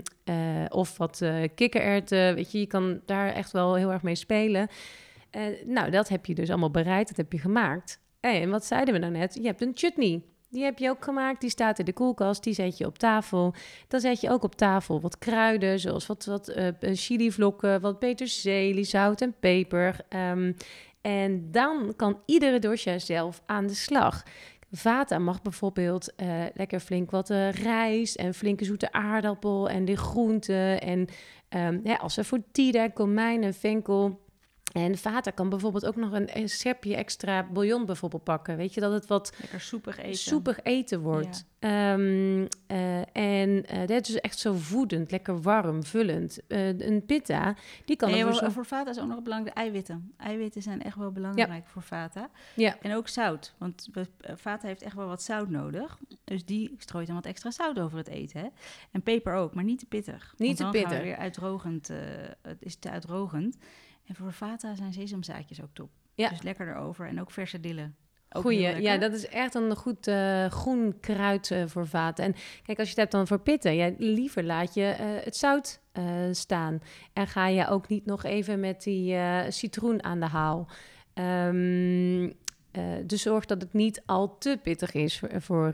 [0.68, 2.34] of wat uh, kikkererwten.
[2.34, 4.68] Weet je, je kan daar echt wel heel erg mee spelen.
[5.36, 7.08] Uh, nou, dat heb je dus allemaal bereid.
[7.08, 8.00] Dat heb je gemaakt.
[8.20, 9.34] En wat zeiden we nou net?
[9.34, 10.22] Je hebt een chutney.
[10.50, 11.40] Die heb je ook gemaakt.
[11.40, 12.42] Die staat in de koelkast.
[12.42, 13.54] Die zet je op tafel.
[13.88, 18.84] Dan zet je ook op tafel wat kruiden, zoals wat, wat uh, chilivlokken, wat peterselie,
[18.84, 19.96] zout en peper.
[20.30, 20.56] Um,
[21.00, 24.22] en dan kan iedere dosha zelf aan de slag.
[24.70, 29.96] Vata mag bijvoorbeeld uh, lekker flink wat uh, rijst en flinke zoete aardappel en de
[29.96, 30.80] groenten.
[30.80, 31.06] En
[31.56, 34.20] um, als er voor tida, komijn en venkel
[34.72, 38.56] en Vata kan bijvoorbeeld ook nog een, een schepje extra bouillon bijvoorbeeld pakken.
[38.56, 41.46] Weet je, dat het wat Lekker soepig eten, soepig eten wordt.
[41.60, 41.92] Ja.
[41.92, 46.38] Um, uh, en uh, dat is echt zo voedend, lekker warm, vullend.
[46.48, 48.10] Uh, een pitta, die kan...
[48.10, 50.12] Nee, voor, voor Vata is ook nog belangrijk de eiwitten.
[50.16, 51.70] Eiwitten zijn echt wel belangrijk ja.
[51.70, 52.30] voor Vata.
[52.54, 52.76] Ja.
[52.80, 53.88] En ook zout, want
[54.20, 55.98] Vata heeft echt wel wat zout nodig.
[56.24, 58.40] Dus die strooit dan wat extra zout over het eten.
[58.40, 58.46] Hè?
[58.90, 60.34] En peper ook, maar niet te pittig.
[60.36, 61.02] Niet te pittig.
[61.02, 61.88] weer uitdrogend,
[62.42, 63.56] het is te uitdrogend.
[64.08, 65.90] En voor Vata zijn sesamzaadjes ook top.
[66.14, 66.28] Ja.
[66.28, 67.06] Dus lekker erover.
[67.06, 67.96] En ook verse dillen.
[68.30, 72.24] Ook Goeie, ja, dat is echt een goed uh, groen kruid uh, voor vaten.
[72.24, 75.36] En kijk, als je het hebt dan voor pitten, ja, liever laat je uh, het
[75.36, 75.80] zout
[76.30, 76.80] staan.
[77.12, 79.16] En ga je ook niet nog even met die
[79.48, 80.68] citroen aan de haal.
[81.14, 82.32] Um,
[82.72, 85.72] Uh, dus zorg dat het niet al te pittig is voor, voor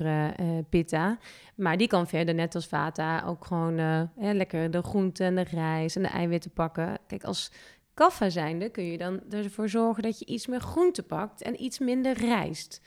[0.69, 1.19] pitta.
[1.55, 5.97] Maar die kan verder, net als vata, ook gewoon lekker de groenten en de rijst
[5.97, 6.99] en de eiwitten pakken.
[7.07, 7.51] Kijk, als
[7.95, 11.79] kaffa zijnde kun je dan ervoor zorgen dat je iets meer groente pakt en iets
[11.79, 12.81] minder rijst.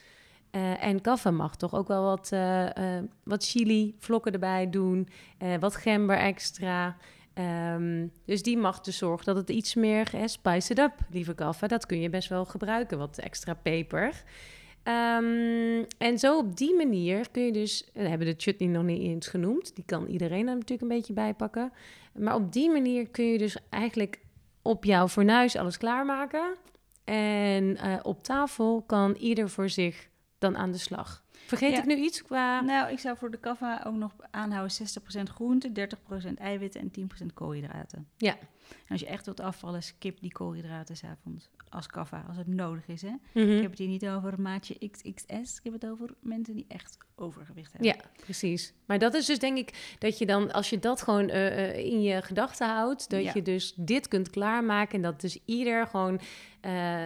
[0.79, 2.29] en kaffa mag toch ook wel wat,
[3.23, 5.07] wat chili vlokken erbij doen,
[5.59, 6.97] wat gember extra.
[7.73, 11.67] Um, dus die mag dus zorgen dat het iets meer spice it up, lieve kaffe.
[11.67, 14.23] Dat kun je best wel gebruiken, wat extra peper.
[14.83, 17.89] Um, en zo op die manier kun je dus...
[17.93, 19.75] We hebben de chutney nog niet eens genoemd.
[19.75, 21.71] Die kan iedereen er natuurlijk een beetje bijpakken.
[22.13, 24.19] Maar op die manier kun je dus eigenlijk
[24.67, 26.55] op jouw fornuis alles klaarmaken.
[27.03, 31.23] En uh, op tafel kan ieder voor zich dan aan de slag.
[31.31, 32.61] Vergeet ik nu iets qua...
[32.61, 34.77] Nou, ik zou voor de kava ook nog aanhouden
[35.19, 35.89] 60% groente,
[36.29, 38.07] 30% eiwitten en 10% koolhydraten.
[38.17, 38.37] Ja.
[38.69, 42.87] En als je echt wilt afvallen, skip die koolhydraten s'avonds als kava, als het nodig
[42.87, 43.01] is.
[43.01, 43.13] Hè?
[43.33, 43.49] Mhm.
[43.49, 46.97] Ik heb het hier niet over maatje XXS, ik heb het over mensen die echt
[47.15, 47.89] overgewicht hebben.
[47.89, 48.73] Ja, precies.
[48.85, 51.77] Maar dat is dus denk ik dat je dan, als je dat gewoon uh, uh,
[51.77, 56.19] in je gedachten houdt, dat je dus dit kunt klaarmaken en dat dus ieder gewoon
[56.61, 57.05] uh,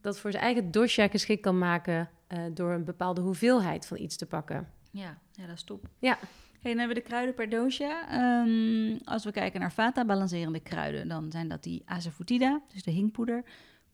[0.00, 2.08] dat voor zijn eigen dosha geschikt kan maken
[2.54, 4.68] door een bepaalde hoeveelheid van iets te pakken.
[4.90, 5.88] Ja, ja dat is top.
[5.98, 6.18] Ja.
[6.60, 8.06] Hey, dan hebben we de kruiden per doosje.
[8.12, 12.90] Um, als we kijken naar vata balancerende kruiden, dan zijn dat die asafoetida, dus de
[12.90, 13.44] hinkpoeder.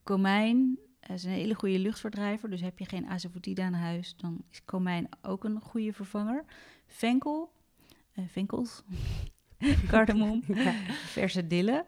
[0.02, 0.78] Komijn
[1.12, 5.08] is een hele goede luchtverdrijver, dus heb je geen asafoetida aan huis, dan is komijn
[5.22, 6.44] ook een goede vervanger.
[6.86, 7.52] Venkel,
[8.14, 8.82] uh, venkels,
[9.90, 10.72] cardamom, ja.
[10.88, 11.86] verse dille.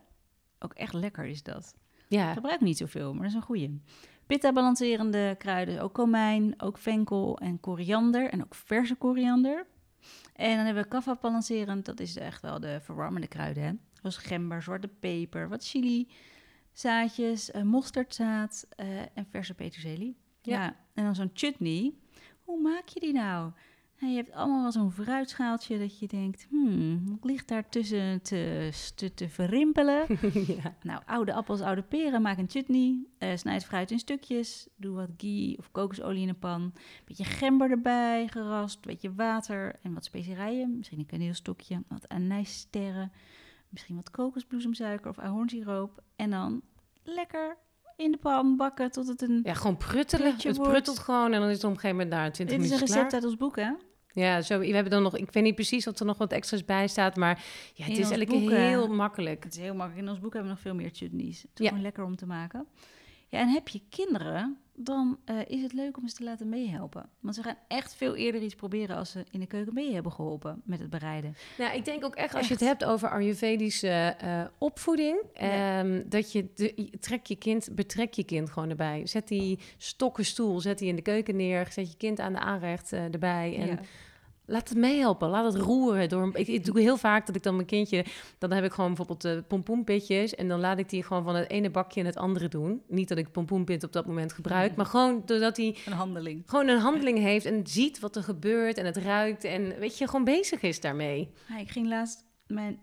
[0.59, 1.75] Ook echt lekker is dat.
[2.09, 2.33] Ja.
[2.33, 3.79] Gebruik niet zoveel, maar dat is een goede.
[4.27, 9.67] Pitta-balancerende kruiden, ook komijn, ook venkel en koriander en ook verse koriander.
[10.35, 13.63] En dan hebben we kaffa balancerend, dat is echt wel de verwarmende kruiden.
[13.63, 13.73] Hè?
[14.01, 16.09] Zoals gember, zwarte peper, wat chili,
[16.73, 20.17] zaadjes, uh, mosterdzaad uh, en verse peterselie.
[20.43, 20.63] Ja.
[20.63, 20.77] ja.
[20.95, 21.95] En dan zo'n chutney.
[22.45, 23.53] Hoe maak je die nou?
[24.01, 28.23] En je hebt allemaal wel zo'n fruitschaaltje dat je denkt, hmm, wat ligt daar tussen
[28.23, 30.07] te, te, te verrimpelen?
[30.63, 30.77] ja.
[30.83, 33.05] Nou, oude appels, oude peren, maak een chutney.
[33.19, 34.69] Uh, snijd fruit in stukjes.
[34.77, 36.73] Doe wat ghee of kokosolie in een pan.
[37.05, 38.81] Beetje gember erbij, gerast.
[38.81, 40.77] Beetje water en wat specerijen.
[40.77, 43.13] Misschien een kaneelstokje, wat anijssterren.
[43.69, 46.03] Misschien wat kokosbloesemsuiker of ahornsiroop.
[46.17, 46.63] En dan
[47.03, 47.57] lekker
[47.97, 49.41] in de pan bakken tot het een...
[49.43, 50.35] Ja, gewoon pruttelen.
[50.37, 50.71] Het wordt.
[50.71, 52.77] pruttelt gewoon en dan is het op een gegeven moment daar 20 Dit is een
[52.77, 53.23] minuten recept klaar.
[53.23, 53.71] uit ons boek, hè?
[54.23, 56.65] Ja, zo, we hebben dan nog, ik weet niet precies of er nog wat extra's
[56.65, 59.45] bij staat, maar ja, het In is eigenlijk boek, heel makkelijk.
[59.45, 60.03] Het is heel makkelijk.
[60.07, 61.43] In ons boek hebben we nog veel meer chutneys.
[61.43, 61.69] Het is Ja.
[61.69, 62.67] gewoon lekker om te maken.
[63.29, 67.09] Ja, en heb je kinderen, dan eh, is het leuk om ze te laten meehelpen.
[67.21, 70.13] Want ze gaan echt veel eerder iets proberen als ze in de keuken mee hebben
[70.13, 71.35] geholpen met het bereiden.
[71.59, 75.79] Nou, ik denk ook echt als je het hebt over Ayurvedische eh, opvoeding, Ja.
[75.79, 79.07] ehm, dat je, de, je- trek je kind, betrek je kind gewoon erbij.
[79.07, 82.93] Zet die stokkenstoel, zet die in de keuken neer, zet je kind aan de aanrecht
[82.93, 83.79] eh, erbij en Ja.
[84.47, 86.09] Laat het meehelpen, laat het roeren.
[86.09, 88.05] Door, ik, ik doe heel vaak dat ik dan mijn kindje,
[88.39, 91.51] dan heb ik gewoon bijvoorbeeld de pompoenpitjes en dan laat ik die gewoon van het
[91.51, 92.83] ene bakje in het andere doen.
[92.89, 94.77] Niet dat ik pompoenpit op dat moment gebruik, Mhm.
[94.77, 96.43] maar gewoon doordat hij Een handeling.
[96.47, 100.07] gewoon een handeling heeft en ziet wat er gebeurt en het ruikt en weet je,
[100.07, 101.31] gewoon bezig is daarmee.
[101.49, 102.79] Ja, ik ging laatst, mijn,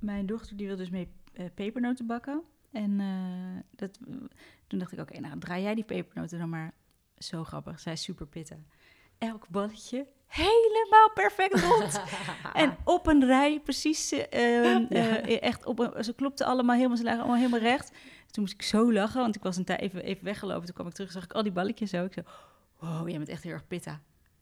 [0.00, 2.42] mijn dochter die wil dus mee eh, pepernoten bakken.
[2.72, 3.98] En eh, dat,
[4.66, 6.74] toen dacht ik, oké, nou draai jij die pepernoten dan maar.
[7.18, 8.58] Zo grappig, zij is super pittig.
[9.18, 12.00] Elk balletje helemaal perfect rond.
[12.62, 17.02] en op een rij, precies, eh, eh, echt op een, ze klopten allemaal helemaal, ze
[17.04, 17.90] lagen allemaal helemaal recht.
[18.30, 20.64] Toen moest ik zo lachen, want ik was een tijd even, even weggelopen.
[20.64, 22.04] Toen kwam ik terug, zag ik al die balletjes zo.
[22.04, 22.20] Ik zo,
[22.78, 24.00] wow, jij bent echt heel erg pittig.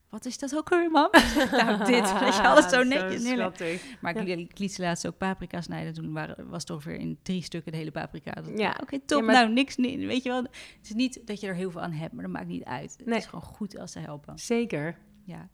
[0.08, 1.08] Wat is dat ook weer, mam?
[1.50, 3.78] nou, dit, weet je, alles zo netjes neerleggen.
[4.00, 5.92] Maar ik, ik liet ze laatst ook paprika snijden.
[5.94, 8.30] Toen waren, was het ongeveer in drie stukken de hele paprika.
[8.32, 8.76] Dat Ja.
[8.82, 9.18] Oké, top.
[9.20, 9.76] Ja, maar- Nou, niks.
[9.76, 10.42] ni- Weet je wel.
[10.42, 10.50] Het
[10.82, 12.94] is niet dat je er heel veel aan hebt, maar dat maakt niet uit.
[12.96, 13.18] Het Nee.
[13.18, 14.38] is gewoon goed als ze helpen.
[14.38, 14.98] Zeker.
[15.26, 15.48] Ja.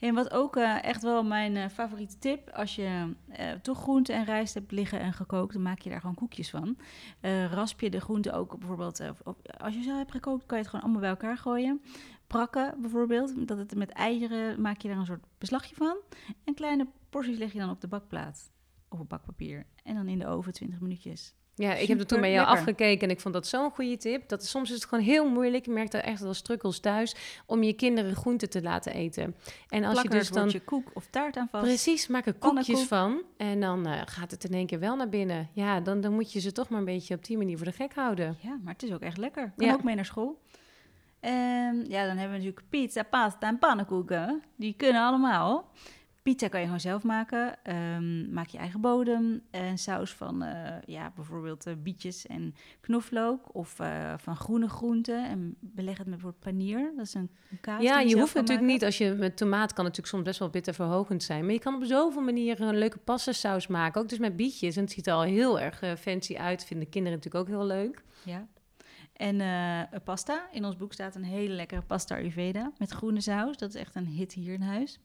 [0.00, 2.50] En wat ook eh, echt wel mijn eh, favoriete tip.
[2.50, 6.00] Als je eh, toch groente en rijst hebt liggen en gekookt, dan maak je daar
[6.00, 6.76] gewoon koekjes van.
[7.50, 9.00] Rasp je de groente ook bijvoorbeeld.
[9.58, 11.82] als je zo hebt gekookt, kan je het gewoon allemaal bij elkaar gooien.
[12.26, 13.48] Prakken bijvoorbeeld.
[13.48, 15.96] Dat het met eieren maak je daar een soort beslagje van.
[16.44, 18.50] En kleine porties leg je dan op de bakplaat.
[18.88, 19.66] Op bakpapier.
[19.82, 21.34] En dan in de oven 20 minuutjes.
[21.58, 24.28] Ja, ik heb er toen bij jou afgekeken en ik vond dat zo'n goede tip.
[24.28, 25.66] Dat soms is het gewoon heel moeilijk.
[25.66, 27.14] Ik merk dat echt wel strukkels thuis
[27.46, 29.34] om je kinderen groenten te laten eten.
[29.68, 31.64] En als je er dus dan woordje koek of taart aan vast.
[31.64, 35.08] precies maak er koekjes van en dan eh, gaat het in één keer wel naar
[35.08, 35.48] binnen.
[35.52, 37.72] Ja, dan, dan moet je ze toch maar een beetje op die manier voor de
[37.72, 38.36] gek houden.
[38.40, 39.52] Ja, maar het is ook echt lekker.
[39.56, 39.72] Kan Ja.
[39.72, 40.38] ook mee naar school.
[41.20, 44.42] En ja, dan hebben we natuurlijk pizza, pasta en pannenkoeken.
[44.56, 45.70] Die kunnen allemaal.
[46.26, 47.64] Pizza kan je gewoon zelf maken.
[47.64, 49.42] Ehm, maak je eigen bodem.
[49.50, 53.54] Een saus van eh, ja, bijvoorbeeld uh, bietjes en knoflook.
[53.54, 55.28] Of uh, van groene groenten.
[55.28, 56.92] En beleg het met bijvoorbeeld panier.
[56.96, 57.82] Dat is een, een kaas.
[57.82, 58.74] Ja, je zelf hoeft natuurlijk maken.
[58.74, 61.44] niet, als je met tomaat kan natuurlijk soms best wel bitterverhogend zijn.
[61.44, 64.00] Maar je kan op zoveel manieren een leuke pastasaus maken.
[64.00, 64.76] Ook dus met bietjes.
[64.76, 66.64] En het ziet er al heel erg eh, fancy uit.
[66.64, 68.02] Vinden kinderen natuurlijk ook heel leuk.
[68.24, 68.46] Ja.
[69.12, 70.46] En eh, pasta.
[70.52, 73.56] In ons boek staat een hele lekkere pasta Ayurveda met groene saus.
[73.56, 75.00] Dat is echt een hit hier in huis.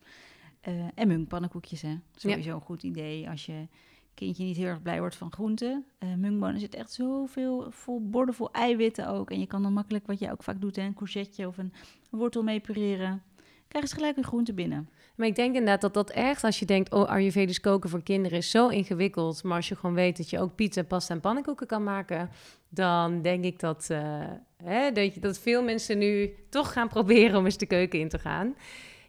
[0.61, 1.95] Eh, en mungpannenkoekjes, hè.
[2.15, 3.67] Sowieso een goed idee als je
[4.13, 5.85] kindje niet heel erg blij wordt van groenten.
[5.99, 9.31] Uh, mungbonen zit echt zoveel, vol bordevol eiwitten ook.
[9.31, 11.73] En je kan dan makkelijk, wat je ook vaak doet, hè, een courgette of een
[12.09, 13.23] wortel mee pureren.
[13.67, 14.89] Krijg eens gelijk een groente binnen.
[15.15, 18.37] Maar ik denk inderdaad dat dat echt, als je denkt, oh, Ayurvedisch koken voor kinderen
[18.37, 19.43] is zo ingewikkeld.
[19.43, 22.29] Maar als je gewoon weet dat je ook pizza, pasta en pannenkoeken kan maken,
[22.69, 24.23] dan denk ik dat, uh,
[24.63, 28.09] hè, dat, je, dat veel mensen nu toch gaan proberen om eens de keuken in
[28.09, 28.55] te gaan.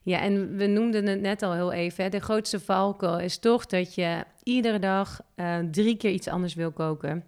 [0.02, 2.04] Ja, en we noemden het net al heel even.
[2.04, 6.54] Hè, de grootste valkuil is toch dat je iedere dag uh, drie keer iets anders
[6.54, 7.24] wil koken.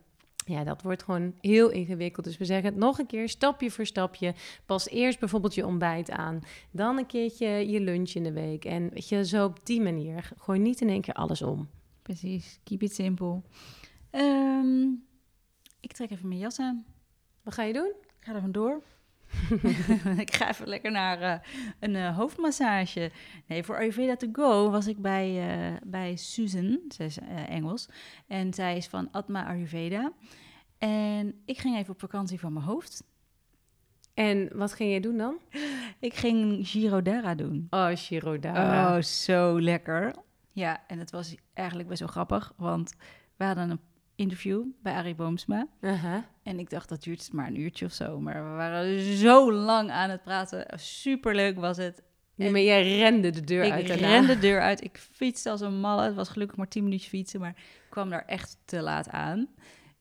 [0.46, 2.26] Ja, dat wordt gewoon heel ingewikkeld.
[2.26, 4.34] Dus we zeggen het nog een keer, stapje voor stapje.
[4.66, 6.40] Pas eerst bijvoorbeeld je ontbijt aan.
[6.70, 8.64] Dan een keertje je lunch in de week.
[8.64, 10.30] En weet je, zo op die manier.
[10.38, 11.68] Gooi niet in één keer alles om.
[12.02, 13.42] Precies, keep it simple.
[14.10, 15.04] Um,
[15.80, 16.84] ik trek even mijn jas aan.
[17.42, 17.92] Wat ga je doen?
[18.20, 18.82] Ik ga er vandoor.
[20.24, 21.34] ik ga even lekker naar uh,
[21.80, 23.10] een uh, hoofdmassage.
[23.46, 27.18] Nee, voor Ayurveda to go was ik bij, uh, bij Susan, zij is
[27.48, 27.88] Engels.
[28.26, 30.12] En zij is van Atma Ayurveda.
[30.78, 33.04] En ik ging even op vakantie van mijn hoofd.
[34.14, 35.38] En wat ging je doen dan?
[35.98, 37.66] Ik ging Girodara doen.
[37.70, 38.96] Oh, Girodara.
[38.96, 40.14] Oh, zo lekker.
[40.52, 42.94] Ja, en het was eigenlijk best wel grappig, want
[43.36, 43.80] we hadden een
[44.16, 45.66] interview bij Arie Boomsma.
[45.80, 46.16] Uh -huh.
[46.42, 48.20] En ik dacht, dat duurt maar een uurtje of zo.
[48.20, 50.66] Maar we waren zo lang aan het praten.
[50.78, 52.02] Superleuk was het.
[52.34, 53.90] Ja, maar jij rende de deur ik uit.
[53.90, 54.84] Ik rende de deur uit.
[54.84, 56.02] Ik fietste als een malle.
[56.02, 59.48] Het was gelukkig maar tien minuutjes fietsen, maar ik kwam daar echt te laat aan.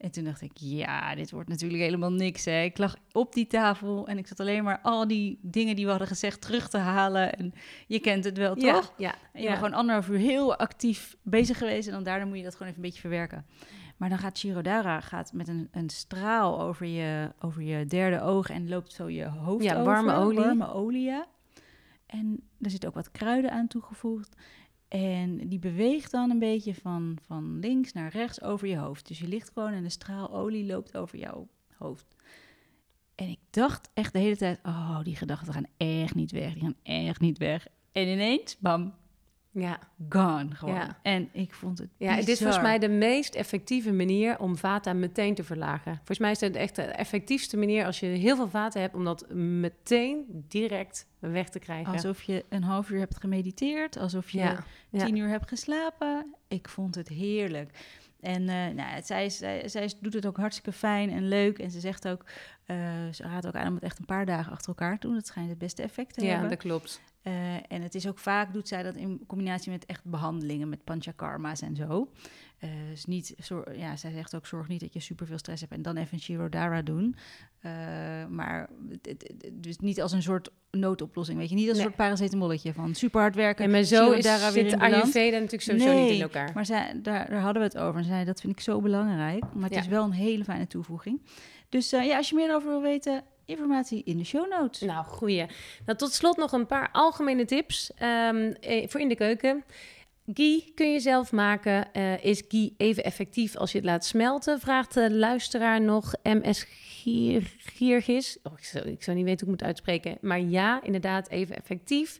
[0.03, 2.45] En toen dacht ik, ja, dit wordt natuurlijk helemaal niks.
[2.45, 2.63] Hè.
[2.63, 5.89] Ik lag op die tafel en ik zat alleen maar al die dingen die we
[5.89, 7.33] hadden gezegd terug te halen.
[7.33, 7.53] En
[7.87, 8.93] je kent het wel, ja, toch?
[8.97, 9.11] Ja.
[9.11, 9.45] En je ja.
[9.45, 11.87] bent gewoon anderhalf uur heel actief bezig geweest.
[11.87, 13.45] En dan daarna moet je dat gewoon even een beetje verwerken.
[14.03, 18.49] Maar dan gaat Shirodara gaat met een, een straal over je, over je derde oog
[18.49, 19.85] en loopt zo je hoofd Ja, over.
[19.85, 20.39] warme olie.
[20.39, 21.27] Warme olie, ja.
[22.05, 24.35] En er zit ook wat kruiden aan toegevoegd.
[24.87, 29.07] En die beweegt dan een beetje van, van links naar rechts over je hoofd.
[29.07, 32.15] Dus je ligt gewoon en de straal olie loopt over jouw hoofd.
[33.15, 36.53] En ik dacht echt de hele tijd, oh, die gedachten gaan echt niet weg.
[36.53, 37.67] Die gaan echt niet weg.
[37.91, 38.93] En ineens, bam,
[39.53, 39.79] Ja.
[40.09, 40.75] gone gewoon.
[40.75, 40.99] Ja.
[41.01, 44.93] En ik vond het Ja, het is volgens mij de meest effectieve manier om vata
[44.93, 45.95] meteen te verlagen.
[45.95, 49.03] Volgens mij is het echt de effectiefste manier als je heel veel vata hebt, om
[49.03, 51.93] dat meteen direct weg te krijgen.
[51.93, 54.63] Alsof je een half uur hebt gemediteerd, alsof je ja.
[54.89, 55.05] ja.
[55.05, 56.35] tien uur hebt geslapen.
[56.47, 57.69] Ik vond het heerlijk.
[58.19, 59.29] En uh, nou, zij,
[59.65, 61.59] zij, doet het ook hartstikke fijn en leuk.
[61.59, 62.23] En ze zegt ook,
[62.67, 62.77] uh,
[63.11, 65.15] ze raadt ook aan om het echt een paar dagen achter elkaar te doen.
[65.15, 66.49] Dat schijnt het beste effect te ja, hebben.
[66.49, 67.01] dat klopt.
[67.27, 70.83] Uh, en het is ook vaak, doet zij dat in combinatie met echt behandelingen, met
[70.83, 72.11] panchakarma's en zo.
[72.63, 73.35] Uh, dus niet,
[73.75, 76.19] ja, zij zegt ook, zorg niet dat je superveel stress hebt en dan even een
[76.19, 77.15] Shirodara doen.
[77.65, 77.71] Uh,
[78.29, 78.69] maar
[79.53, 81.55] dus niet als een soort noodoplossing, weet je.
[81.55, 81.85] Niet als Nee.
[81.85, 83.65] een soort paracetamolletje van super hard werken.
[83.65, 84.79] En maar zo is, zit.
[84.79, 86.51] Ayurveda natuurlijk sowieso nee, niet in elkaar.
[86.53, 87.99] maar zij, daar, daar hadden we het over.
[87.99, 89.43] En zei, dat vind ik zo belangrijk.
[89.53, 89.79] Maar het Ja.
[89.79, 91.21] is wel een hele fijne toevoeging.
[91.69, 94.81] Dus ja, als je meer over wil weten, informatie in de show notes.
[94.81, 95.45] Nou, goeie.
[95.85, 99.63] Nou, tot slot nog een paar algemene tips um, eh, voor in de keuken.
[100.33, 101.87] Ghee kun je zelf maken.
[101.93, 104.59] Uh, is ghee even effectief als je het laat smelten?
[104.59, 108.37] Vraagt de luisteraar nog MS Gier, Giergis.
[108.43, 110.17] Oh, ik, zou, ik zou niet weten hoe ik moet uitspreken.
[110.21, 112.19] Maar ja, inderdaad even effectief.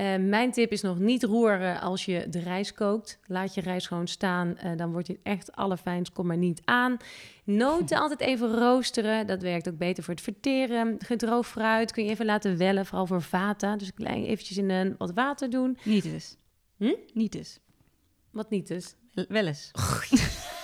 [0.00, 3.18] Uh, mijn tip is nog niet roeren als je de rijst kookt.
[3.26, 6.12] Laat je rijst gewoon staan, uh, dan wordt het echt allerfijnst.
[6.12, 6.96] Kom maar niet aan.
[7.44, 10.96] Noten altijd even roosteren, dat werkt ook beter voor het verteren.
[10.98, 13.76] Gedroogd fruit kun je even laten wellen, vooral voor vata.
[13.76, 15.78] Dus klein eventjes in een, wat water doen.
[15.82, 16.36] Niet dus.
[16.76, 16.94] Hm?
[17.12, 17.60] Niet dus.
[18.30, 18.94] Wat niet dus?
[19.28, 19.70] Wel eens.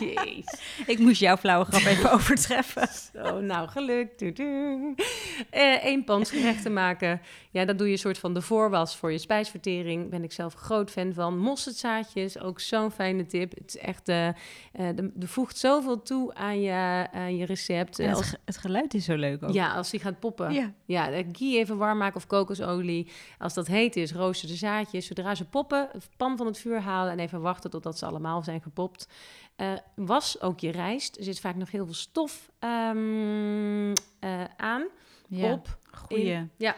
[0.00, 0.46] Jeez.
[0.86, 2.88] Ik moest jouw flauwe grap even overtreffen.
[3.12, 4.22] Zo, nou, gelukt.
[4.22, 7.20] Uh, Eén pansgerecht maken.
[7.50, 10.10] Ja, dat doe je een soort van de voorwas voor je spijsvertering.
[10.10, 11.38] Ben ik zelf groot fan van.
[11.38, 13.54] Mosterdzaadjes, ook zo'n fijne tip.
[13.54, 14.32] Het is echt, uh, uh,
[14.72, 17.98] de, de voegt zoveel toe aan je, aan je recept.
[17.98, 19.52] En het, ge het, geluid is zo leuk ook.
[19.52, 20.52] Ja, als die gaat poppen.
[20.52, 20.72] Ja.
[20.84, 23.10] ja de ghee even warm maken of kokosolie.
[23.38, 25.06] Als dat heet is, rooster de zaadjes.
[25.06, 28.60] Zodra ze poppen, pan van het vuur halen en even wachten totdat ze allemaal zijn
[28.60, 29.08] gepopt.
[29.56, 31.16] Uh, was ook je rijst.
[31.16, 34.86] Er zit vaak nog heel veel stof um, uh, aan.
[35.28, 35.78] Ja, op.
[35.90, 36.32] Goeie.
[36.32, 36.76] In, ja.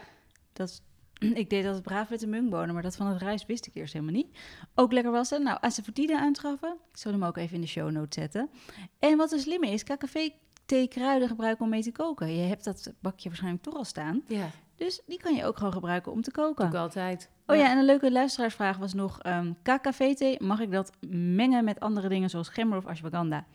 [0.53, 0.83] Dat
[1.43, 3.93] ik deed altijd braaf met de mungbonen, maar dat van het rijst wist ik eerst
[3.93, 4.39] helemaal niet.
[4.75, 5.43] Ook lekker wassen.
[5.43, 6.77] Nou, asafoetida aanschaffen.
[6.91, 8.51] Ik zal hem ook even in de show notes zetten.
[8.99, 10.29] En wat een slimme is, KKV
[10.67, 12.37] thee kruiden gebruiken om mee te koken.
[12.37, 14.23] Je hebt dat bakje waarschijnlijk toch al staan.
[14.27, 14.51] Ja,
[14.81, 16.67] Dus die kan je ook gewoon gebruiken om te koken.
[16.67, 17.31] ik altijd.
[17.47, 19.21] Oh ja, en een leuke luisteraarsvraag was nog...
[19.23, 23.47] ehm KKV-thee, mag ik dat mengen met andere dingen zoals gember of ashwagandha?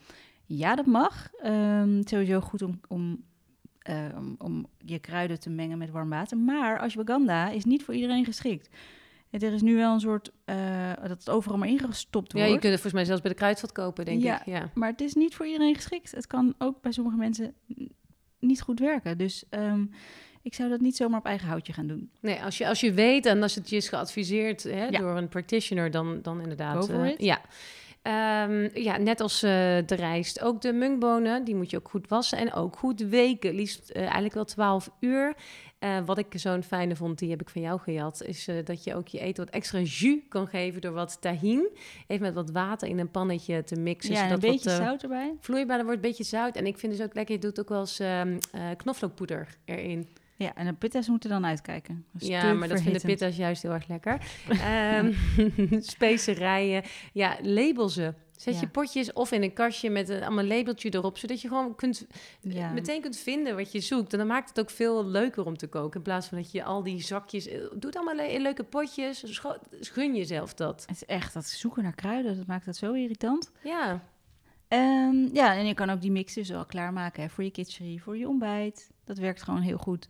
[0.45, 1.29] Ja, dat mag.
[1.41, 3.23] Ehm, sowieso goed om, om,
[3.79, 6.37] ehm, om je kruiden te mengen met warm water.
[6.37, 8.69] Maar ashwagandha is niet voor iedereen geschikt.
[9.29, 10.31] En Er is nu wel een soort...
[10.45, 12.53] eh, dat het overal maar ingestopt Ja, wordt.
[12.53, 14.39] je kunt het volgens mij zelfs bij de kruidvat kopen, denk Ja.
[14.39, 14.45] ik.
[14.45, 14.69] Ja.
[14.73, 16.11] Maar het is niet voor iedereen geschikt.
[16.11, 17.53] Het kan ook bij sommige mensen
[18.39, 19.17] niet goed werken.
[19.17, 19.43] Dus
[20.45, 22.09] ik zou dat niet zomaar op eigen houtje gaan doen.
[22.19, 24.99] Nee, als je, als je weet en als het je is geadviseerd hè, Ja.
[24.99, 26.89] door een practitioner, dan, dan inderdaad.
[26.89, 27.15] It.
[27.17, 27.41] ja.
[28.01, 29.49] Ehm, ja, net als eh,
[29.85, 30.41] de rijst.
[30.41, 33.53] Ook de mungbonen, die moet je ook goed wassen en ook goed weken.
[33.53, 35.35] Liefst eh, eigenlijk wel 12 uur.
[36.05, 39.07] Wat ik zo'n fijne vond, die heb ik van jou gejat, is dat je ook
[39.07, 41.69] je eten wat extra jus kan geven door wat tahin.
[42.07, 44.13] Even met wat water in een pannetje te mixen.
[44.13, 45.33] ja, en een beetje wat, zout erbij.
[45.39, 46.55] Vloeibaar, wordt een beetje zout.
[46.55, 50.07] En ik vind dus ook lekker, je doet ook wel eens ehm, eh, knoflookpoeder erin.
[50.37, 52.05] Ja, en de pittas moeten dan uitkijken.
[52.11, 54.21] Dat Ja, maar dat vinden pitta's juist heel erg lekker.
[54.49, 55.13] Ehm,
[55.95, 56.83] specerijen.
[57.13, 58.13] Ja, label ze.
[58.37, 58.59] Zet Ja.
[58.59, 62.07] je potjes of in een kastje met een allemaal labeltje erop, zodat je gewoon kunt,
[62.41, 62.71] Ja.
[62.71, 64.11] meteen kunt vinden wat je zoekt.
[64.11, 65.97] En dan maakt het ook veel leuker om te koken.
[65.97, 67.47] In plaats van dat je al die zakjes...
[67.47, 69.23] eh, Doe het allemaal in leuke potjes.
[69.81, 70.81] Gun jezelf dat.
[70.87, 73.51] Het is echt dat zoeken naar kruiden, dat maakt dat zo irritant.
[73.63, 74.03] Ja,
[74.67, 78.01] Ehm, ja, en je kan ook die mix dus al klaarmaken hè, voor je kitcherie,
[78.03, 78.89] voor je ontbijt.
[79.05, 80.07] Dat werkt gewoon heel goed.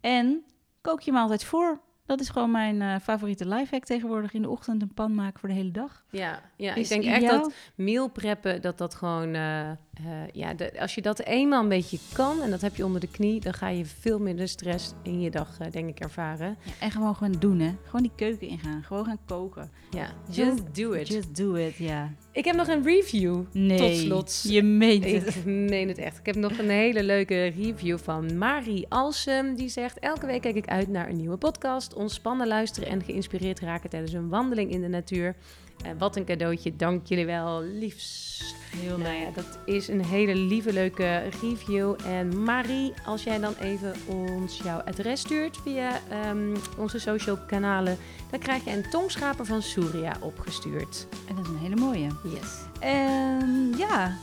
[0.00, 0.44] En
[0.80, 1.80] kook je maaltijd voor.
[2.06, 4.32] Dat is gewoon mijn eh, favoriete lifehack tegenwoordig.
[4.32, 6.04] In de ochtend een pan maken voor de hele dag.
[6.10, 6.74] ja, ja.
[6.74, 9.34] ik denk echt dat meal preppen, dat dat gewoon...
[9.34, 12.84] eh, eh, ja, de- als je dat eenmaal een beetje kan en dat heb je
[12.84, 13.40] onder de knie...
[13.40, 16.56] dan ga je veel minder stress in je dag, eh, denk ik, ervaren.
[16.64, 17.74] Ja, en gewoon gewoon doen, hè.
[17.84, 18.82] Gewoon die keuken ingaan.
[18.82, 19.70] Gewoon gaan koken.
[19.90, 21.08] Ja, Just just do it.
[21.08, 22.10] Just do it, ja.
[22.32, 23.42] Ik heb nog een review.
[23.52, 24.52] Nee, Tot slot.
[24.52, 25.34] je meent het.
[25.36, 26.18] Ik meen het echt.
[26.18, 29.54] Ik heb nog een hele leuke review van Marie Alsem.
[29.54, 31.94] Die zegt: Elke week kijk ik uit naar een nieuwe podcast.
[31.94, 35.34] Ontspannen luisteren en geïnspireerd raken tijdens een wandeling in de natuur.
[35.82, 36.76] Eh, wat een cadeautje.
[36.76, 37.62] Dank jullie wel.
[37.62, 38.30] Liefs.
[38.76, 41.94] Heel Nou ja, dat is een hele lieve, leuke review.
[42.06, 47.96] En Marie, als jij dan even ons jouw adres stuurt via ehm, onze social kanalen,
[48.30, 51.06] dan krijg je een tongschaper van Surya opgestuurd.
[51.28, 52.06] En dat is een hele mooie.
[52.24, 52.64] Yes.
[52.80, 54.16] En ja,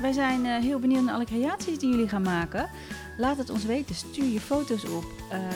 [0.00, 2.68] wij zijn eh, heel benieuwd naar alle creaties die jullie gaan maken.
[3.18, 3.94] Laat het ons weten.
[3.94, 5.04] Stuur je foto's op.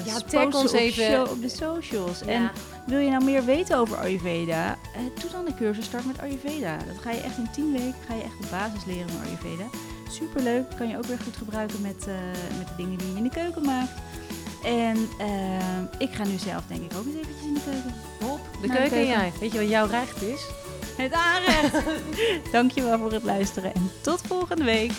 [0.04, 1.04] Ja, post tag ze ons op, even.
[1.04, 2.20] show- op de socials.
[2.22, 2.50] En
[2.86, 4.78] wil je nou meer weten over Ayurveda?
[4.94, 6.76] eh, doe dan de cursus Start met Ayurveda.
[6.76, 9.64] Dat ga je echt in 10 weken ga je echt de basis leren van Ayurveda.
[10.10, 10.64] Superleuk.
[10.76, 12.14] Kan je ook weer goed gebruiken met, eh,
[12.58, 13.92] met de dingen die je in de keuken maakt.
[14.64, 15.08] En
[15.98, 17.94] ik ga nu zelf denk ik ook eens eventjes in de keuken.
[18.20, 19.06] Hop, de en keuken.
[19.06, 19.32] jij.
[19.40, 20.40] Weet je wat jouw recht is?
[20.96, 21.84] Het aanrecht.
[22.52, 24.92] Dankjewel voor het luisteren en tot volgende week.